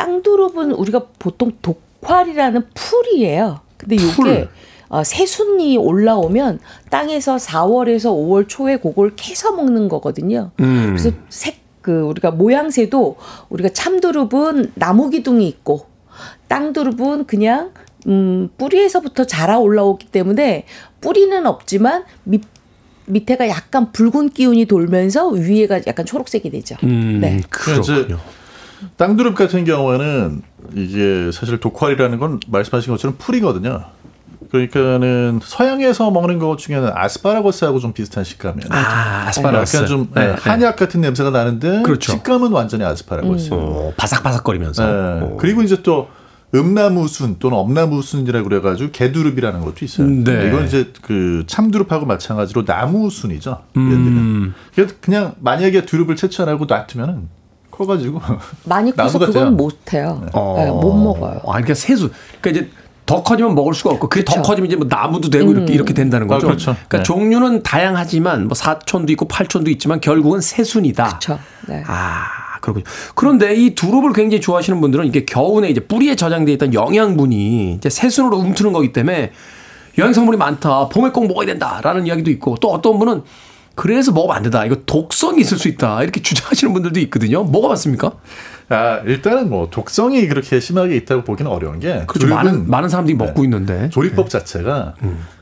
[0.01, 3.59] 땅두릅은 우리가 보통 독활이라는 풀이에요.
[3.77, 4.49] 근데 이게 풀.
[4.89, 6.59] 어, 새순이 올라오면
[6.89, 10.51] 땅에서 4월에서 5월 초에 그걸 캐서 먹는 거거든요.
[10.59, 10.95] 음.
[10.97, 13.17] 그래서 색, 그, 우리가 모양새도
[13.49, 15.85] 우리가 참두릅은 나무 기둥이 있고
[16.49, 17.71] 땅두릅은 그냥
[18.07, 20.65] 음, 뿌리에서부터 자라 올라오기 때문에
[20.99, 22.41] 뿌리는 없지만 밑,
[23.05, 26.75] 밑에가 약간 붉은 기운이 돌면서 위에가 약간 초록색이 되죠.
[26.83, 27.39] 음, 네.
[27.49, 28.17] 그렇군요.
[28.97, 30.41] 땅두릅 같은 경우에는
[30.75, 33.85] 이게 사실 독활이라는 건 말씀하신 것처럼 풀이거든요.
[34.51, 38.67] 그러니까는 서양에서 먹는 것 중에는 아스파라거스하고 좀 비슷한 식감이에요.
[38.69, 39.77] 아, 아스파라거스.
[39.77, 42.11] 약간 좀 네, 네, 한약 같은 냄새가 나는데 그렇죠.
[42.11, 43.49] 식감은 완전히 아스파라거스.
[43.53, 44.85] 어, 바삭바삭거리면서.
[44.85, 44.91] 네.
[44.91, 45.37] 어.
[45.39, 46.09] 그리고 이제 또
[46.53, 50.07] 음나무순 또는 엄나무순이라고 그래가지고 개두릅이라는 것도 있어요.
[50.07, 50.47] 네.
[50.47, 53.63] 이건 이제 그 참두릅하고 마찬가지로 나무순이죠.
[53.77, 54.53] 음.
[54.99, 57.29] 그냥 만약에 두릅을 채취 안 하고 놔두면은
[57.81, 58.21] 커가지고
[58.65, 59.19] 많이 커서.
[59.19, 60.21] 그건 못 해요.
[60.23, 61.41] 네, 못 먹어요.
[61.45, 62.09] 아, 그러니까 새수.
[62.41, 62.71] 그러니까 이제
[63.05, 64.41] 더 커지면 먹을 수가 없고 그게 더 그쵸.
[64.41, 66.47] 커지면 이제 뭐 나무도 되고 이렇게 이렇게 된다는 아, 거죠.
[66.47, 66.73] 그렇죠.
[66.73, 67.03] 그러니까 네.
[67.03, 71.07] 종류는 다양하지만 뭐 사촌도 있고 팔촌도 있지만 결국은 새순이다.
[71.07, 71.39] 그렇죠.
[71.67, 71.83] 네.
[71.87, 72.85] 아, 그렇군요.
[73.15, 78.37] 그런데 이 두릅을 굉장히 좋아하시는 분들은 이게 겨우내 이제 뿌리에 저장돼 있던 영양분이 이제 새순으로
[78.37, 79.31] 움트는 거기 때문에
[79.97, 80.87] 영양 성분이 많다.
[80.87, 83.23] 봄에 꼭 먹어야 된다라는 이야기도 있고 또 어떤 분은
[83.75, 84.65] 그래서 먹으면 안 된다.
[84.65, 86.03] 이거 독성이 있을 수 있다.
[86.03, 87.43] 이렇게 주장하시는 분들도 있거든요.
[87.43, 88.11] 먹어봤습니까?
[88.69, 92.33] 아 일단은 뭐 독성이 그렇게 심하게 있다고 보기는 어려운 게 그렇죠.
[92.33, 94.95] 많은 많은 사람들이 먹고 있는데 조리법 자체가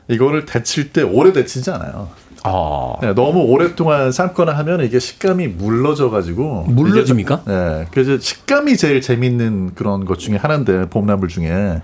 [0.08, 2.08] 이거를 데칠 때 오래 데치지 않아요.
[2.42, 7.42] 아, 네, 너무 오랫동안 삶거나 하면 이게 식감이 물러져 가지고 물러집니까?
[7.46, 7.86] 네.
[7.92, 11.82] 그래서 식감이 제일 재밌는 그런 것 중에 하나인데 봄나물 중에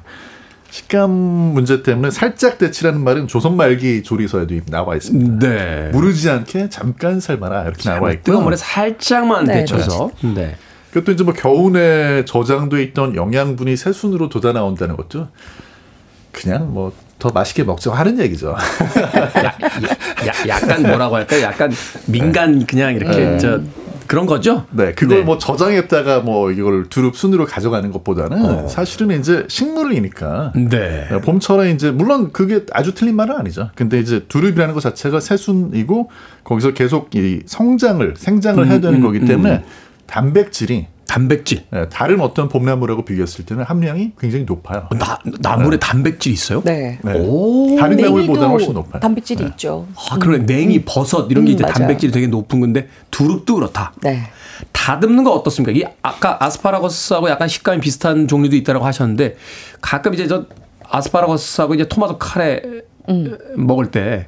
[0.77, 5.49] 식감 문제 때문에 살짝 데치라는 말은 조선 말기 조리서에도 나와 있습니다.
[5.49, 5.89] 네.
[5.91, 10.11] 무르지 않게 잠깐 삶아라 이렇게 나와 있고 뜨거운 물에 살짝만 네, 데쳐서.
[10.35, 10.57] 네.
[10.91, 15.29] 그것도 이제 뭐 겨우내 저장돼 있던 영양분이 새순으로 돋아 나온다는 것도
[16.33, 18.55] 그냥 뭐 더 맛있게 먹자고 하는 얘기죠.
[20.27, 21.43] 야, 약간 뭐라고 할까요?
[21.43, 21.73] 약간
[22.07, 23.39] 민간 그냥 이렇게 네.
[23.39, 23.61] 저
[24.07, 24.65] 그런 거죠?
[24.71, 25.25] 네, 그걸 네.
[25.25, 28.69] 뭐 저장했다가 뭐 이걸 두릅 순으로 가져가는 것보다는 어.
[28.69, 31.09] 사실은 이제 식물이니까 네.
[31.23, 33.71] 봄철에 이제 물론 그게 아주 틀린 말은 아니죠.
[33.75, 36.11] 근데 이제 두릅이라는 것 자체가 새순이고
[36.45, 39.65] 거기서 계속 이 성장을 생장을 해야 되는 음, 거기 음, 때문에 음.
[40.07, 40.87] 단백질이
[41.17, 41.65] 단백질.
[41.73, 44.87] 예, 다른 어떤 봄나물하고 비교했을 때는 함량이 굉장히 높아요.
[44.99, 46.61] 나, 나물에 단백질 있어요?
[46.63, 46.99] 네.
[47.03, 47.13] 네.
[47.19, 47.75] 오.
[47.79, 49.01] 다른 나물보다는 냉이도 훨씬 높아요.
[49.01, 49.87] 단백질이 있죠.
[50.11, 50.45] 아, 그러네.
[50.45, 51.73] 냉이, 버섯 이런 게 음, 이제 맞아요.
[51.73, 53.95] 단백질이 되게 높은 건데 두릅도 그렇다.
[54.03, 54.25] 네.
[54.73, 55.73] 다듬는 거 어떻습니까?
[55.73, 59.37] 이 아까 아스파라거스하고 약간 식감이 비슷한 종류도 있다고 하셨는데
[59.81, 60.45] 가끔 이제 저
[60.87, 62.61] 아스파라거스하고 이제 토마토 카레
[63.57, 64.27] 먹을 때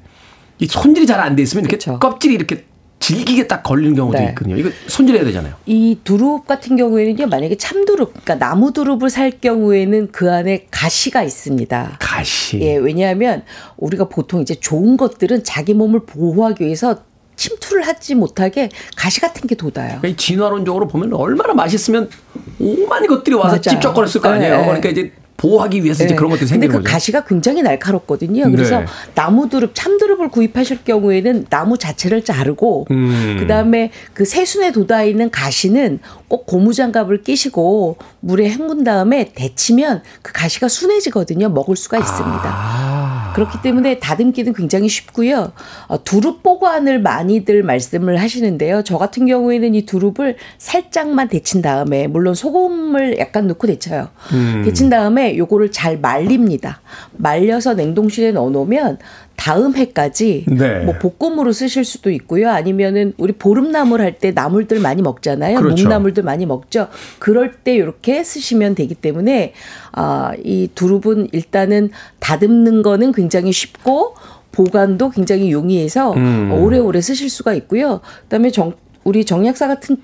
[0.60, 1.98] 이 손질이 잘 안 돼 있으면 이렇게 그쵸.
[1.98, 2.64] 껍질이 이렇게
[3.00, 4.26] 질기게 딱 걸리는 경우도 네.
[4.30, 4.56] 있거든요.
[4.56, 5.54] 이거 손질해야 되잖아요.
[5.66, 11.96] 이 두릅 같은 경우에는요, 만약에 참두릅, 그러니까 나무 두릅을 살 경우에는 그 안에 가시가 있습니다.
[12.00, 12.60] 가시.
[12.60, 13.44] 예, 왜냐하면
[13.76, 17.02] 우리가 보통 이제 좋은 것들은 자기 몸을 보호하기 위해서
[17.36, 20.00] 침투를 하지 못하게 가시 같은 게 돋아요.
[20.00, 22.10] 그러니까 이 진화론적으로 보면 얼마나 맛있으면
[22.58, 23.60] 오만 것들이 와서 맞아요.
[23.62, 24.56] 찝쩍거렸을 거 아니에요.
[24.58, 24.64] 네.
[24.64, 26.16] 그러니까 이제 보호하기 위해서 이제 네.
[26.16, 26.92] 그런 것들이 생기는 그 거죠.
[26.92, 28.50] 가시가 굉장히 날카롭거든요.
[28.50, 28.86] 그래서 네.
[29.14, 33.36] 나무 두릅, 참두릅을 구입하실 경우에는 나무 자체를 자르고 음.
[33.38, 40.68] 그다음에 그 새순에 돋아 있는 가시는 꼭 고무장갑을 끼시고 물에 헹군 다음에 데치면 그 가시가
[40.68, 41.48] 순해지거든요.
[41.48, 42.42] 먹을 수가 있습니다.
[42.44, 43.32] 아.
[43.34, 45.52] 그렇기 때문에 다듬기는 굉장히 쉽고요.
[45.86, 48.82] 어, 두릅 보관을 많이들 말씀을 하시는데요.
[48.82, 54.08] 저 같은 경우에는 이 두릅을 살짝만 데친 다음에 물론 소금을 약간 넣고 데쳐요.
[54.32, 54.62] 음.
[54.64, 56.80] 데친 다음에 요거를 잘 말립니다.
[57.16, 58.98] 말려서 냉동실에 넣어놓으면
[59.38, 60.80] 다음 해까지 네.
[60.80, 62.50] 뭐 볶음으로 쓰실 수도 있고요.
[62.50, 65.60] 아니면은 우리 보름나물 할 때 나물들 많이 먹잖아요.
[65.60, 65.84] 그렇죠.
[65.84, 66.88] 묵나물들 많이 먹죠.
[67.20, 69.52] 그럴 때 이렇게 쓰시면 되기 때문에
[69.92, 74.16] 아, 이 두릅은 일단은 다듬는 거는 굉장히 쉽고
[74.50, 76.50] 보관도 굉장히 용이해서 음.
[76.52, 78.00] 오래오래 쓰실 수가 있고요.
[78.22, 78.72] 그다음에 정,
[79.04, 79.98] 우리 정약사 같은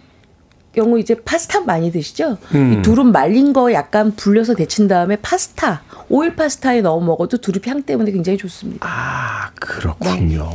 [0.74, 2.36] 경우 이제 파스타 많이 드시죠?
[2.54, 2.72] 음.
[2.78, 7.82] 이 두릅 말린 거 약간 불려서 데친 다음에 파스타, 오일 파스타에 넣어 먹어도 두릅 향
[7.82, 8.86] 때문에 굉장히 좋습니다.
[8.88, 10.50] 아, 그렇군요.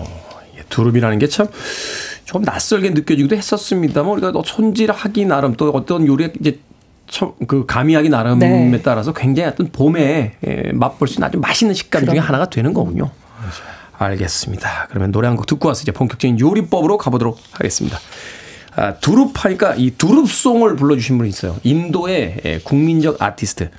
[0.57, 6.59] 예, 두릅이라는 게참좀 낯설게 느껴지기도 했었습니다만 우리가 또 손질하기 나름 또 어떤 요리에 이제
[7.09, 8.82] 참그 가미하기 나름에 네.
[8.84, 12.28] 따라서 굉장히 어떤 봄에 예, 맛볼 수 있는 아주 맛있는 식감 중에 그럼요.
[12.28, 13.09] 하나가 되는 거군요.
[13.97, 14.88] 알겠습니다.
[14.89, 17.97] 그러면 노래 한 곡 듣고 와서 이제 본격적인 요리법으로 가보도록 하겠습니다.
[18.80, 21.57] 아, 두릅 하니까 이 두릅송을 불러주신 분이 있어요.
[21.63, 23.71] 인도의 예, 국민적 아티스트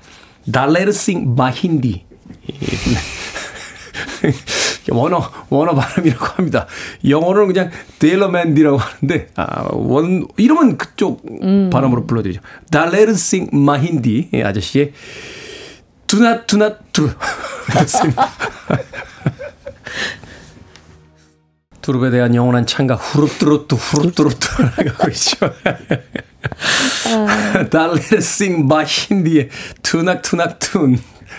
[0.52, 2.04] 달레르 싱 마힌디.
[4.90, 6.66] 원어 원어 발음이라고 합니다.
[7.08, 11.24] 영어로는 그냥 데일러맨디라고 하는데 아, 원 이름은 그쪽
[11.70, 12.42] 발음으로 불러드리죠.
[12.70, 14.92] 달레르 싱 마힌디 예, 아저씨의
[16.06, 17.08] 두나 두나 두.
[21.82, 25.36] 두릅에 대한 영원한 창가 후루뚜루뚜 후루뚜루뚜 나가고 있죠.
[27.70, 29.48] 달레르 싱 마힌디의
[29.82, 30.98] Tunak Tunak Tun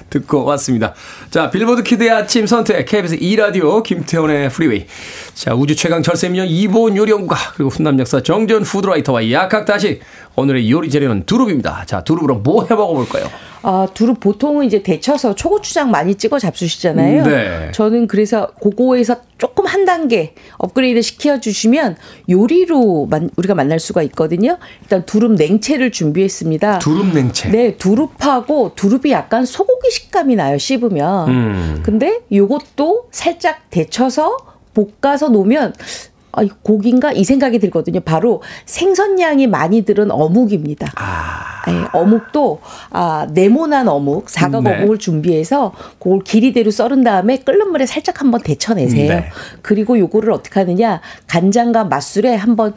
[0.10, 0.94] 듣고 왔습니다.
[1.30, 4.88] 자, 빌보드 kid의 아침 선택, KBS 2라디오, 김태훈의 프리웨이.
[5.34, 10.02] 자, 우주 최강 절세미녀 이보은 요리연구가, 그리고 훈남 약사 정재훈 food writer와 약학다식.
[10.36, 11.84] 오늘의 요리 재료는 두릅입니다.
[11.86, 13.30] 자, 두릅으로 뭐 해 먹어볼까요?
[13.64, 17.24] 아, 두릅 보통은 이제 데쳐서 초고추장 많이 찍어 잡수시잖아요.
[17.24, 17.72] 네.
[17.74, 21.98] 저는 그래서 그거에서 조금 한 단계 업그레이드 시켜 주시면
[22.30, 24.58] 요리로 만, 우리가 만날 수가 있거든요.
[24.82, 26.80] 일단 두릅 냉채를 준비했습니다.
[26.80, 27.50] 두릅 냉채.
[27.50, 30.58] 네, 두릅하고 두릅이 약간 소고기 식감이 나요.
[30.58, 31.30] 씹으면.
[31.30, 31.80] 음.
[31.84, 34.38] 근데 요것도 살짝 데쳐서
[34.74, 35.74] 볶아서 놓으면
[36.34, 38.00] 아, 고기인가 이 생각이 들거든요.
[38.00, 40.92] 바로 생선량이 많이 들은 어묵입니다.
[41.68, 42.60] 네, 어묵도
[42.90, 44.78] 아, 네모난 어묵, 사각 네.
[44.78, 49.14] 어묵을 준비해서 그걸 길이대로 썰은 다음에 끓는 물에 살짝 한번 데쳐내세요.
[49.14, 49.30] 네.
[49.62, 52.74] 그리고 요거를 어떻게 하느냐 간장과 맛술에 한번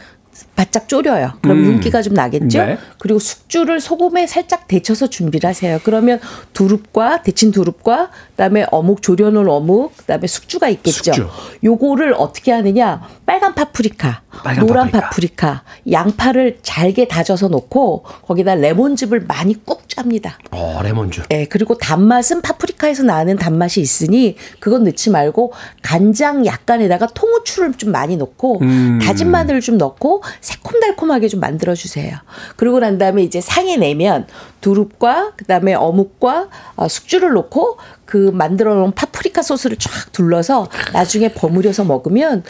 [0.57, 1.35] 바짝 졸여요.
[1.43, 1.65] 그럼 음.
[1.65, 2.65] 윤기가 좀 나겠죠?
[2.65, 2.79] 네.
[2.99, 5.79] 그리고 숙주를 소금에 살짝 데쳐서 준비를 하세요.
[5.85, 6.21] 그러면
[6.53, 11.13] 두릅과 데친 두릅과 그다음에 어묵 졸여놓은 어묵, 그다음에 숙주가 있겠죠.
[11.13, 11.29] 숙주.
[11.63, 13.03] 요거를 어떻게 하느냐?
[13.27, 15.09] 빨간 파프리카, 빨간 노란 파프리카.
[15.09, 20.39] 파프리카, 양파를 잘게 다져서 넣고 거기다 레몬즙을 많이 꾹 짭니다.
[20.51, 21.27] 어, 레몬즙.
[21.31, 28.17] 예, 그리고 단맛은 파프리카에서 나는 단맛이 있으니 그건 넣지 말고 간장 약간에다가 통후추를 좀 많이
[28.17, 28.99] 넣고 음.
[29.01, 32.17] 다진 마늘을 좀 넣고 새콤달콤하게 좀 만들어 주세요.
[32.57, 34.27] 그리고 난 다음에 이제 상에 내면
[34.61, 41.85] 두릅과 그다음에 어묵과 어, 숙주를 넣고 그 만들어 놓은 파프리카 소스를 쫙 둘러서 나중에 버무려서
[41.85, 42.45] 먹으면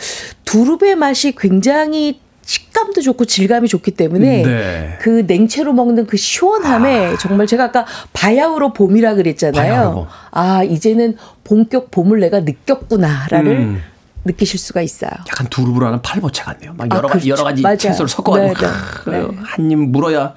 [0.44, 4.98] 두릅의 맛이 굉장히 식감도 좋고 질감이 좋기 때문에 네.
[5.00, 9.72] 그 냉채로 먹는 그 시원함에 정말 제가 아까 바야흐로 봄이라 그랬잖아요.
[9.72, 10.06] 바야흐로.
[10.30, 13.82] 아 이제는 본격 봄을 내가 느꼈구나라를 음.
[14.24, 15.10] 느끼실 수가 있어요.
[15.28, 16.72] 약간 두릅으로 하는 팔보채 같네요.
[16.74, 17.28] 막 아, 여러 가지 그렇죠.
[17.30, 17.76] 여러 가지 맞아요.
[17.76, 19.28] 채소를 섞어가지고 네, 네, 네.
[19.44, 20.34] 한입 물어야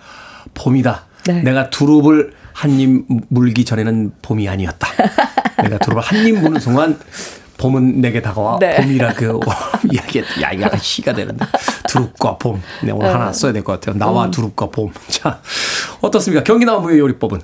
[0.54, 1.04] 봄이다.
[1.28, 1.42] 네.
[1.42, 4.88] 내가 두릅을 한 입 물기 전에는 봄이 아니었다.
[5.64, 7.00] 내가 두릅을 한 입 무는 순간
[7.58, 8.76] 봄은 내게 다가와 네.
[8.78, 9.40] 봄이라 그
[9.92, 11.46] 이야기 야 약간 시가 되는데
[11.88, 12.62] 두릅과 봄.
[12.84, 13.14] 네, 오늘 네.
[13.14, 13.98] 하나 써야 될 것 같아요.
[13.98, 14.32] 나와 음.
[14.32, 14.92] 두릅과 봄.
[15.08, 15.40] 자
[16.02, 16.44] 어떻습니까?
[16.44, 17.40] 경기 나무의 요리법은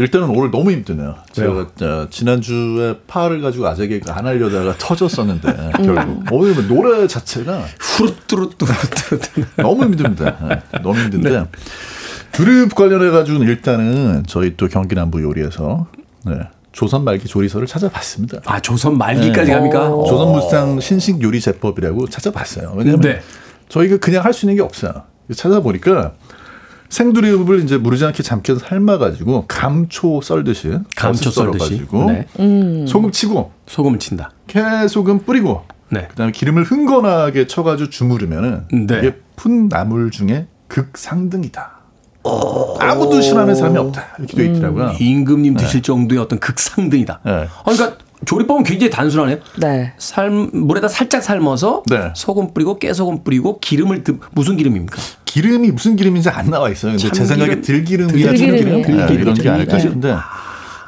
[0.00, 1.16] 일단은 오늘 너무 힘드네요.
[1.32, 5.48] 제가 어, 지난주에 파를 가지고 아재 개그 안 하려다가 터졌었는데
[5.80, 5.84] 음.
[5.84, 10.36] 결국 오늘 뭐 노래 자체가 후루뚜루뚜루뚜루 너무 힘듭니다.
[10.48, 11.46] 네, 너무 힘든데
[12.30, 15.88] 두릅 관련해 가지고는 일단은 저희 또 경기 남부 요리에서
[16.26, 16.34] 네,
[16.70, 18.38] 조선 말기 조리서를 찾아봤습니다.
[18.44, 19.88] 아 조선 말기까지 갑니까?
[20.06, 22.74] 조선 무쌍 신식 요리 제법이라고 찾아봤어요.
[22.76, 23.20] 왜냐하면 네.
[23.68, 24.92] 저희가 그냥 할 수 있는 게 없어요.
[25.34, 26.12] 찾아보니까
[26.88, 31.86] 생두릅을 이제 무르지 않게 잠겨서 삶아가지고 감초 썰듯이 감초 썰듯이.
[32.06, 32.26] 네.
[32.40, 32.86] 음.
[32.86, 34.32] 소금 치고 소금을 친다.
[34.46, 36.06] 깨소금 뿌리고 네.
[36.08, 38.98] 그다음에 기름을 흥건하게 쳐가지고 주무르면은 네.
[38.98, 41.78] 이게 푼 나물 중에 극상등이다.
[42.80, 44.88] 아무도 싫어하는 사람이 없다 이렇게 돼 있더라고요.
[44.88, 44.96] 음.
[45.00, 47.20] 임금님 드실 정도의 어떤 극상등이다.
[47.24, 47.32] 네.
[47.32, 49.38] 아, 그러니까 조리법은 굉장히 단순하네요.
[49.60, 49.92] 네.
[49.98, 52.10] 삶 물에다 살짝 삶아서 네.
[52.16, 54.96] 소금 뿌리고 깨소금 뿌리고 기름을 드, 무슨 기름입니까?
[55.24, 56.92] 기름이 무슨 기름인지 안 나와 있어요.
[56.92, 57.26] 근데 제 참기름?
[57.26, 58.26] 생각에 들기름이나.
[58.36, 59.20] 참기름 네, 들기름.
[59.20, 59.80] 이런 게 아닐까 네.
[59.80, 60.16] 싶은데.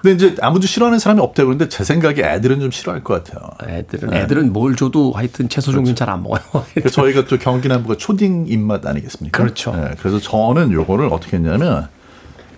[0.02, 3.50] 근데 이제 아무도 싫어하는 사람이 없다고 그러는데 제 생각에 애들은 좀 싫어할 것 같아요.
[3.68, 6.40] 애들은 애들은 뭘 줘도 하여튼 채소 종류는 잘 안 먹어요.
[6.72, 9.36] 그래서 저희가 또 경기 남부가 초딩 입맛 아니겠습니까?
[9.40, 9.72] 그렇죠.
[9.76, 11.88] 네, 그래서 저는 요거를 어떻게 했냐면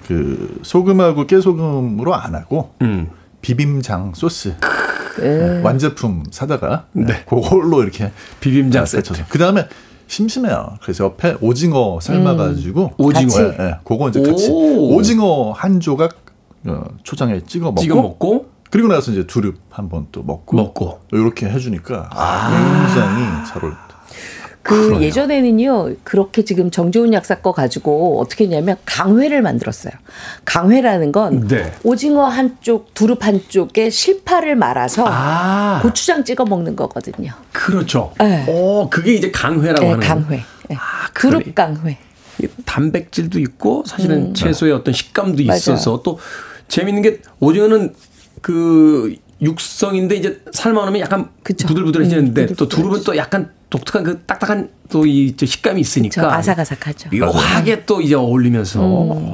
[0.06, 3.08] 그 소금하고 깨소금으로 안 하고 음.
[3.42, 4.54] 비빔장 소스
[5.20, 5.60] 네.
[5.62, 7.24] 완제품 사다가 네.
[7.28, 9.28] 그걸로 이렇게 비빔장 세쳐서 세트.
[9.30, 9.68] 그 다음에
[10.06, 10.78] 심심해요.
[10.82, 13.32] 그래서 옆에 오징어 삶아가지고 오징어.
[13.42, 14.94] 예, 예, 그거 이제 같이 오.
[14.96, 16.16] 오징어 한 조각
[16.66, 21.00] 어, 초장에 찍어 먹고 찍어 먹고 그리고 나서 이제 두릅 한 번 또 먹고 먹고.
[21.12, 23.76] 이렇게 해주니까 아, 굉장히 잘 어울린
[24.62, 24.70] 다.
[24.74, 29.92] 그 예전에는요 그렇게 지금 정재훈 약사 거 가지고 어떻게 했냐면 강회를 만들었어요.
[30.44, 31.72] 강회라는 건 네.
[31.82, 37.32] 오징어 한쪽, 두릅 한쪽에 실파를 말아서 아 고추장 찍어 먹는 거거든요.
[37.52, 38.12] 그렇죠.
[38.18, 38.46] 네.
[38.48, 40.44] 어 그게 이제 강회라고 네, 하는 강회.
[40.68, 40.76] 네.
[40.76, 41.08] 아.
[41.14, 41.98] 두릅 강회.
[42.64, 45.46] 단백질도 있고 사실은 채소의 어떤 식감도 음.
[45.46, 45.58] 맞아요.
[45.58, 46.18] 있어서 또
[46.68, 47.94] 재밌는 게 오징어는
[48.40, 51.66] 그 육성인데 이제 삶아놓으면 약간 그쵸.
[51.68, 57.08] 부들부들해지는데 음, 또 두릅은 또 약간 독특한 그 딱딱한 또 이 식감이 저 있으니까 아삭아삭하죠.
[57.16, 59.26] 묘하게 또 이제 어울리면서 음.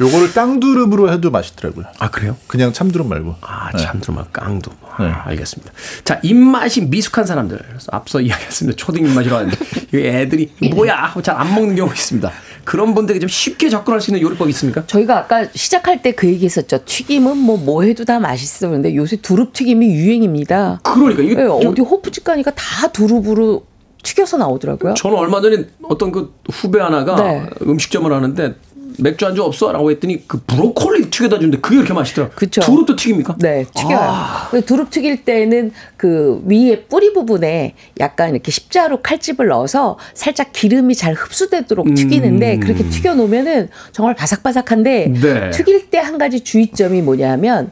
[0.00, 1.84] 요거를 땅두릅으로 해도 맛있더라고요.
[1.98, 2.36] 아 그래요?
[2.46, 3.34] 그냥 참두릅 말고.
[3.42, 3.82] 아, 네.
[3.82, 4.70] 참들만 깡도.
[4.96, 5.10] 아, 네.
[5.10, 5.72] 알겠습니다.
[6.04, 7.58] 자, 입맛이 미숙한 사람들.
[7.92, 8.76] 앞서 이야기했습니다.
[8.76, 9.56] 초등 입맛이라고 하는데,
[9.92, 10.94] 이 애들이 뭐야?
[10.96, 12.30] 하고 잘 안 먹는 경우가 있습니다.
[12.64, 14.84] 그런 분들에게 좀 쉽게 접근할 수 있는 요리법 있습니까?
[14.86, 16.80] 저희가 아까 시작할 때 그 얘기했었죠.
[16.84, 18.68] 튀김은 뭐뭐 해도 다 맛있어.
[18.68, 20.80] 그런데 요새 두릅 튀김이 유행입니다.
[20.82, 23.64] 그러니까 이게 네, 좀- 어디 호프집 가니까 다 두릅으로
[24.02, 24.94] 튀겨서 나오더라고요.
[24.94, 27.46] 저는 얼마 전에 어떤 그 후배 하나가 네.
[27.62, 28.54] 음식점을 하는데
[29.02, 29.72] 맥주 안주 없어?
[29.72, 32.36] 라고 했더니 그 브로콜리 튀겨다 주는데 그게 그렇게 맛있더라고요.
[32.36, 32.60] 그쵸.
[32.60, 33.36] 두릅도 튀깁니까?
[33.38, 33.98] 네, 튀겨요.
[33.98, 34.50] 아.
[34.66, 41.14] 두릅 튀길 때는 그 위에 뿌리 부분에 약간 이렇게 십자로 칼집을 넣어서 살짝 기름이 잘
[41.14, 42.60] 흡수되도록 튀기는데 음.
[42.60, 45.50] 그렇게 튀겨 놓으면은 정말 바삭바삭한데 네.
[45.50, 47.70] 튀길 때 한 가지 주의점이 뭐냐면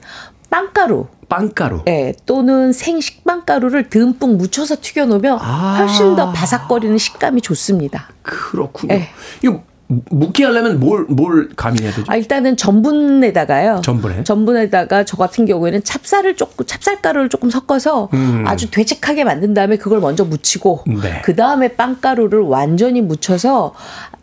[0.51, 1.83] 빵가루 빵가루.
[1.89, 5.76] 예, 또는 생식빵가루를 듬뿍 묻혀서 튀겨 놓으면 아.
[5.79, 8.09] 훨씬 더 바삭거리는 식감이 좋습니다.
[8.22, 8.95] 그렇군요.
[8.95, 9.09] 네.
[9.43, 12.05] 이거 묵게 하려면 뭘, 뭘 가미해야 되죠?
[12.09, 13.80] 아, 일단은 전분에다가요.
[13.82, 14.22] 전분에?
[14.22, 18.45] 전분에다가 저 같은 경우에는 찹쌀을 조금 찹쌀가루를 조금 섞어서 음.
[18.47, 21.22] 아주 되직하게 만든 다음에 그걸 먼저 묻히고 네.
[21.24, 23.74] 그 다음에 빵가루를 완전히 묻혀서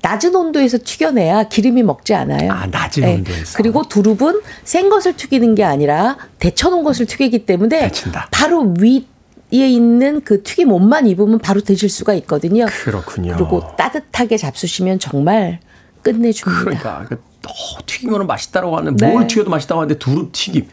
[0.04, 2.52] 낮은 온도에서 튀겨내야 기름이 먹지 않아요.
[2.52, 3.16] 아, 낮은 네.
[3.16, 3.58] 온도에서.
[3.58, 8.28] 그리고 두릅은 생 것을 튀기는 게 아니라 데쳐놓은 것을 튀기기 때문에 데친다.
[8.30, 9.08] 바로 위
[9.54, 12.66] 에 있는 그 튀김 옷만 입으면 바로 드실 수가 있거든요.
[12.66, 13.36] 그렇군요.
[13.36, 15.60] 그리고 따뜻하게 잡수시면 정말
[16.02, 16.64] 끝내줍니다.
[16.64, 19.12] 그러니까 그, 어, 튀긴 거는 맛있다라고 하는 네.
[19.12, 20.68] 뭘 튀겨도 맛있다고 하는데 두릅 튀김.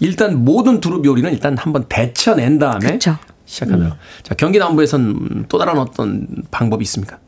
[0.00, 3.16] 일단 모든 두릅 요리는 일단 한번 데쳐낸 다음에 그쵸.
[3.44, 3.88] 시작하면.
[3.88, 3.92] 음.
[4.22, 7.18] 자 경기 남부에선 또 다른 어떤 방법이 있습니까?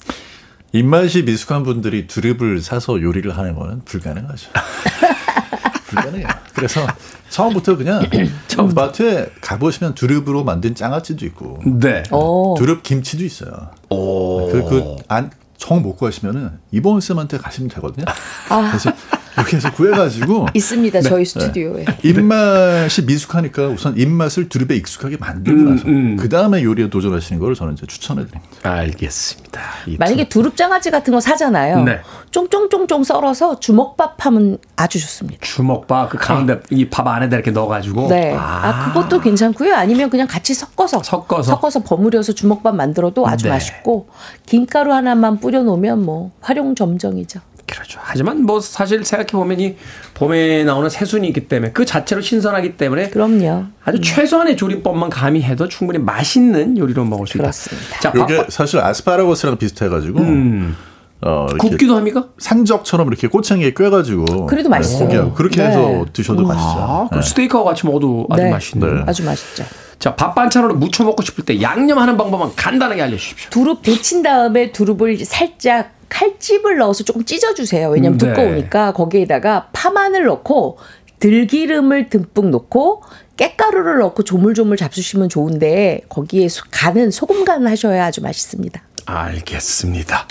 [0.73, 4.51] 입맛이 미숙한 분들이 두릅을 사서 요리를 하는 거는 불가능하죠.
[5.87, 6.27] 불가능해요.
[6.55, 6.87] 그래서
[7.31, 8.03] 처음부터 그냥
[8.75, 12.03] 마트에 가보시면 두릅으로 만든 장아찌도 있고 네.
[12.11, 12.55] 오.
[12.57, 13.71] 두릅 김치도 있어요.
[13.91, 14.49] 오.
[14.49, 18.05] 그안 정 못 구하시면은 이번 쌤한테 가시면 되거든요.
[18.51, 18.69] 아.
[18.71, 18.93] 그래서
[19.37, 21.01] 이렇게 해서 구해가지고 있습니다.
[21.01, 21.09] 네.
[21.09, 21.85] 저희 스튜디오에.
[22.03, 26.17] 입맛이 미숙하니까 우선 입맛을 두릅에 익숙하게 만들고 음, 나서 음.
[26.17, 28.49] 그 다음에 요리에 도전하시는 걸 저는 이제 추천해드립니다.
[28.63, 29.61] 알겠습니다.
[29.87, 31.83] 이 만약에 두릅 장아찌 같은 거 사잖아요.
[31.85, 32.01] 네.
[32.31, 35.41] 쫑쫑쫑쫑 썰어서 주먹밥 하면 아주 좋습니다.
[35.45, 38.09] 주먹밥 그 가운데 이 밥 안에다 이렇게 넣어가지고.
[38.09, 38.35] 네.
[38.37, 39.75] 아, 그것도 괜찮고요.
[39.75, 41.43] 아니면 그냥 같이 섞어서 섞어서.
[41.55, 43.51] 섞어서 버무려서 주먹밥 만들어도 아주 네.
[43.51, 44.09] 맛있고
[44.47, 47.41] 김가루 하나만 뿌려 놓으면 뭐 활용 점정이죠.
[47.67, 47.99] 그렇죠.
[48.03, 49.77] 하지만 뭐 사실 생각해 보면 이
[50.15, 53.65] 봄에 나오는 새순이기 때문에 그 자체로 신선하기 때문에 그럼요.
[53.85, 57.45] 아주 최소한의 조리법만 가미해도 충분히 맛있는 요리로 먹을 수 있다.
[57.45, 58.01] 그렇습니다.
[58.01, 60.77] 자, 이게 밥- 사실 아스파라거스랑 비슷해가지고 음.
[61.23, 62.27] 어, 굽기도 합니까?
[62.39, 65.07] 산적처럼 이렇게 꼬챙이에 꿰가지고 그래도 맛있어요.
[65.07, 65.69] 포기하고 그렇게 네.
[65.69, 66.69] 해서 드셔도 맛있죠.
[66.79, 67.23] 아, 그 네.
[67.23, 68.51] 스테이크와 같이 먹어도 아주 네.
[68.51, 68.93] 맛있네요.
[68.95, 69.03] 네.
[69.07, 69.65] 아주 맛있죠.
[69.99, 73.49] 자, 밥 반찬으로 무쳐 먹고 싶을 때 양념하는 방법만 간단하게 알려주십시오.
[73.49, 77.91] 두릅 데친 다음에 두릅을 살짝 칼집을 넣어서 조금 찢어주세요.
[77.91, 78.29] 왜냐면 네.
[78.29, 80.79] 두꺼우니까 거기에다가 파마늘 넣고
[81.19, 83.03] 들기름을 듬뿍 넣고
[83.37, 88.81] 깻가루를 넣고 조물조물 잡수시면 좋은데 거기에 간은 소금 간 하셔야 아주 맛있습니다.
[89.07, 90.29] 알겠습니다.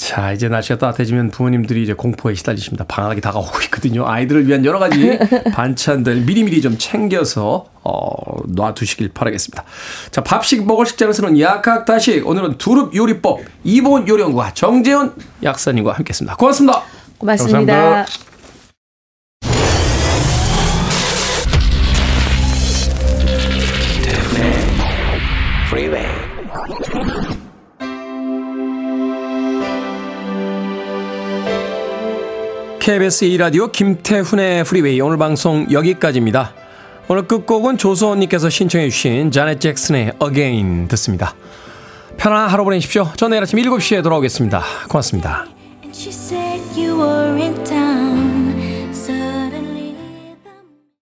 [0.00, 2.86] 자, 이제 날씨가 따뜻해지면 부모님들이 이제 공포에 시달리십니다.
[2.86, 4.08] 방학이 다가오고 있거든요.
[4.08, 5.18] 아이들을 위한 여러 가지
[5.52, 9.62] 반찬들 미리미리 좀 챙겨서 어, 놔두시길 바라겠습니다.
[10.10, 16.36] 자, 밥식 먹을 식재를 쓰는 약학다식 오늘은 두릅 요리법 이본 요리연구가 정재훈 약사님과 함께했습니다.
[16.36, 16.82] 고맙습니다.
[17.18, 17.58] 고맙습니다.
[17.58, 18.39] 감사합니다.
[32.90, 36.52] KBS 2라디오 김태훈의 프리웨이 오늘 방송 여기까지입니다.
[37.06, 41.36] 오늘 끝곡은 조소원님께서 신청해 주신 자넷 잭슨의 Again 듣습니다.
[42.16, 43.08] 편안한 하루 보내십시오.
[43.14, 44.64] 저 내일 아침 7시에 돌아오겠습니다.
[44.88, 45.46] 고맙습니다.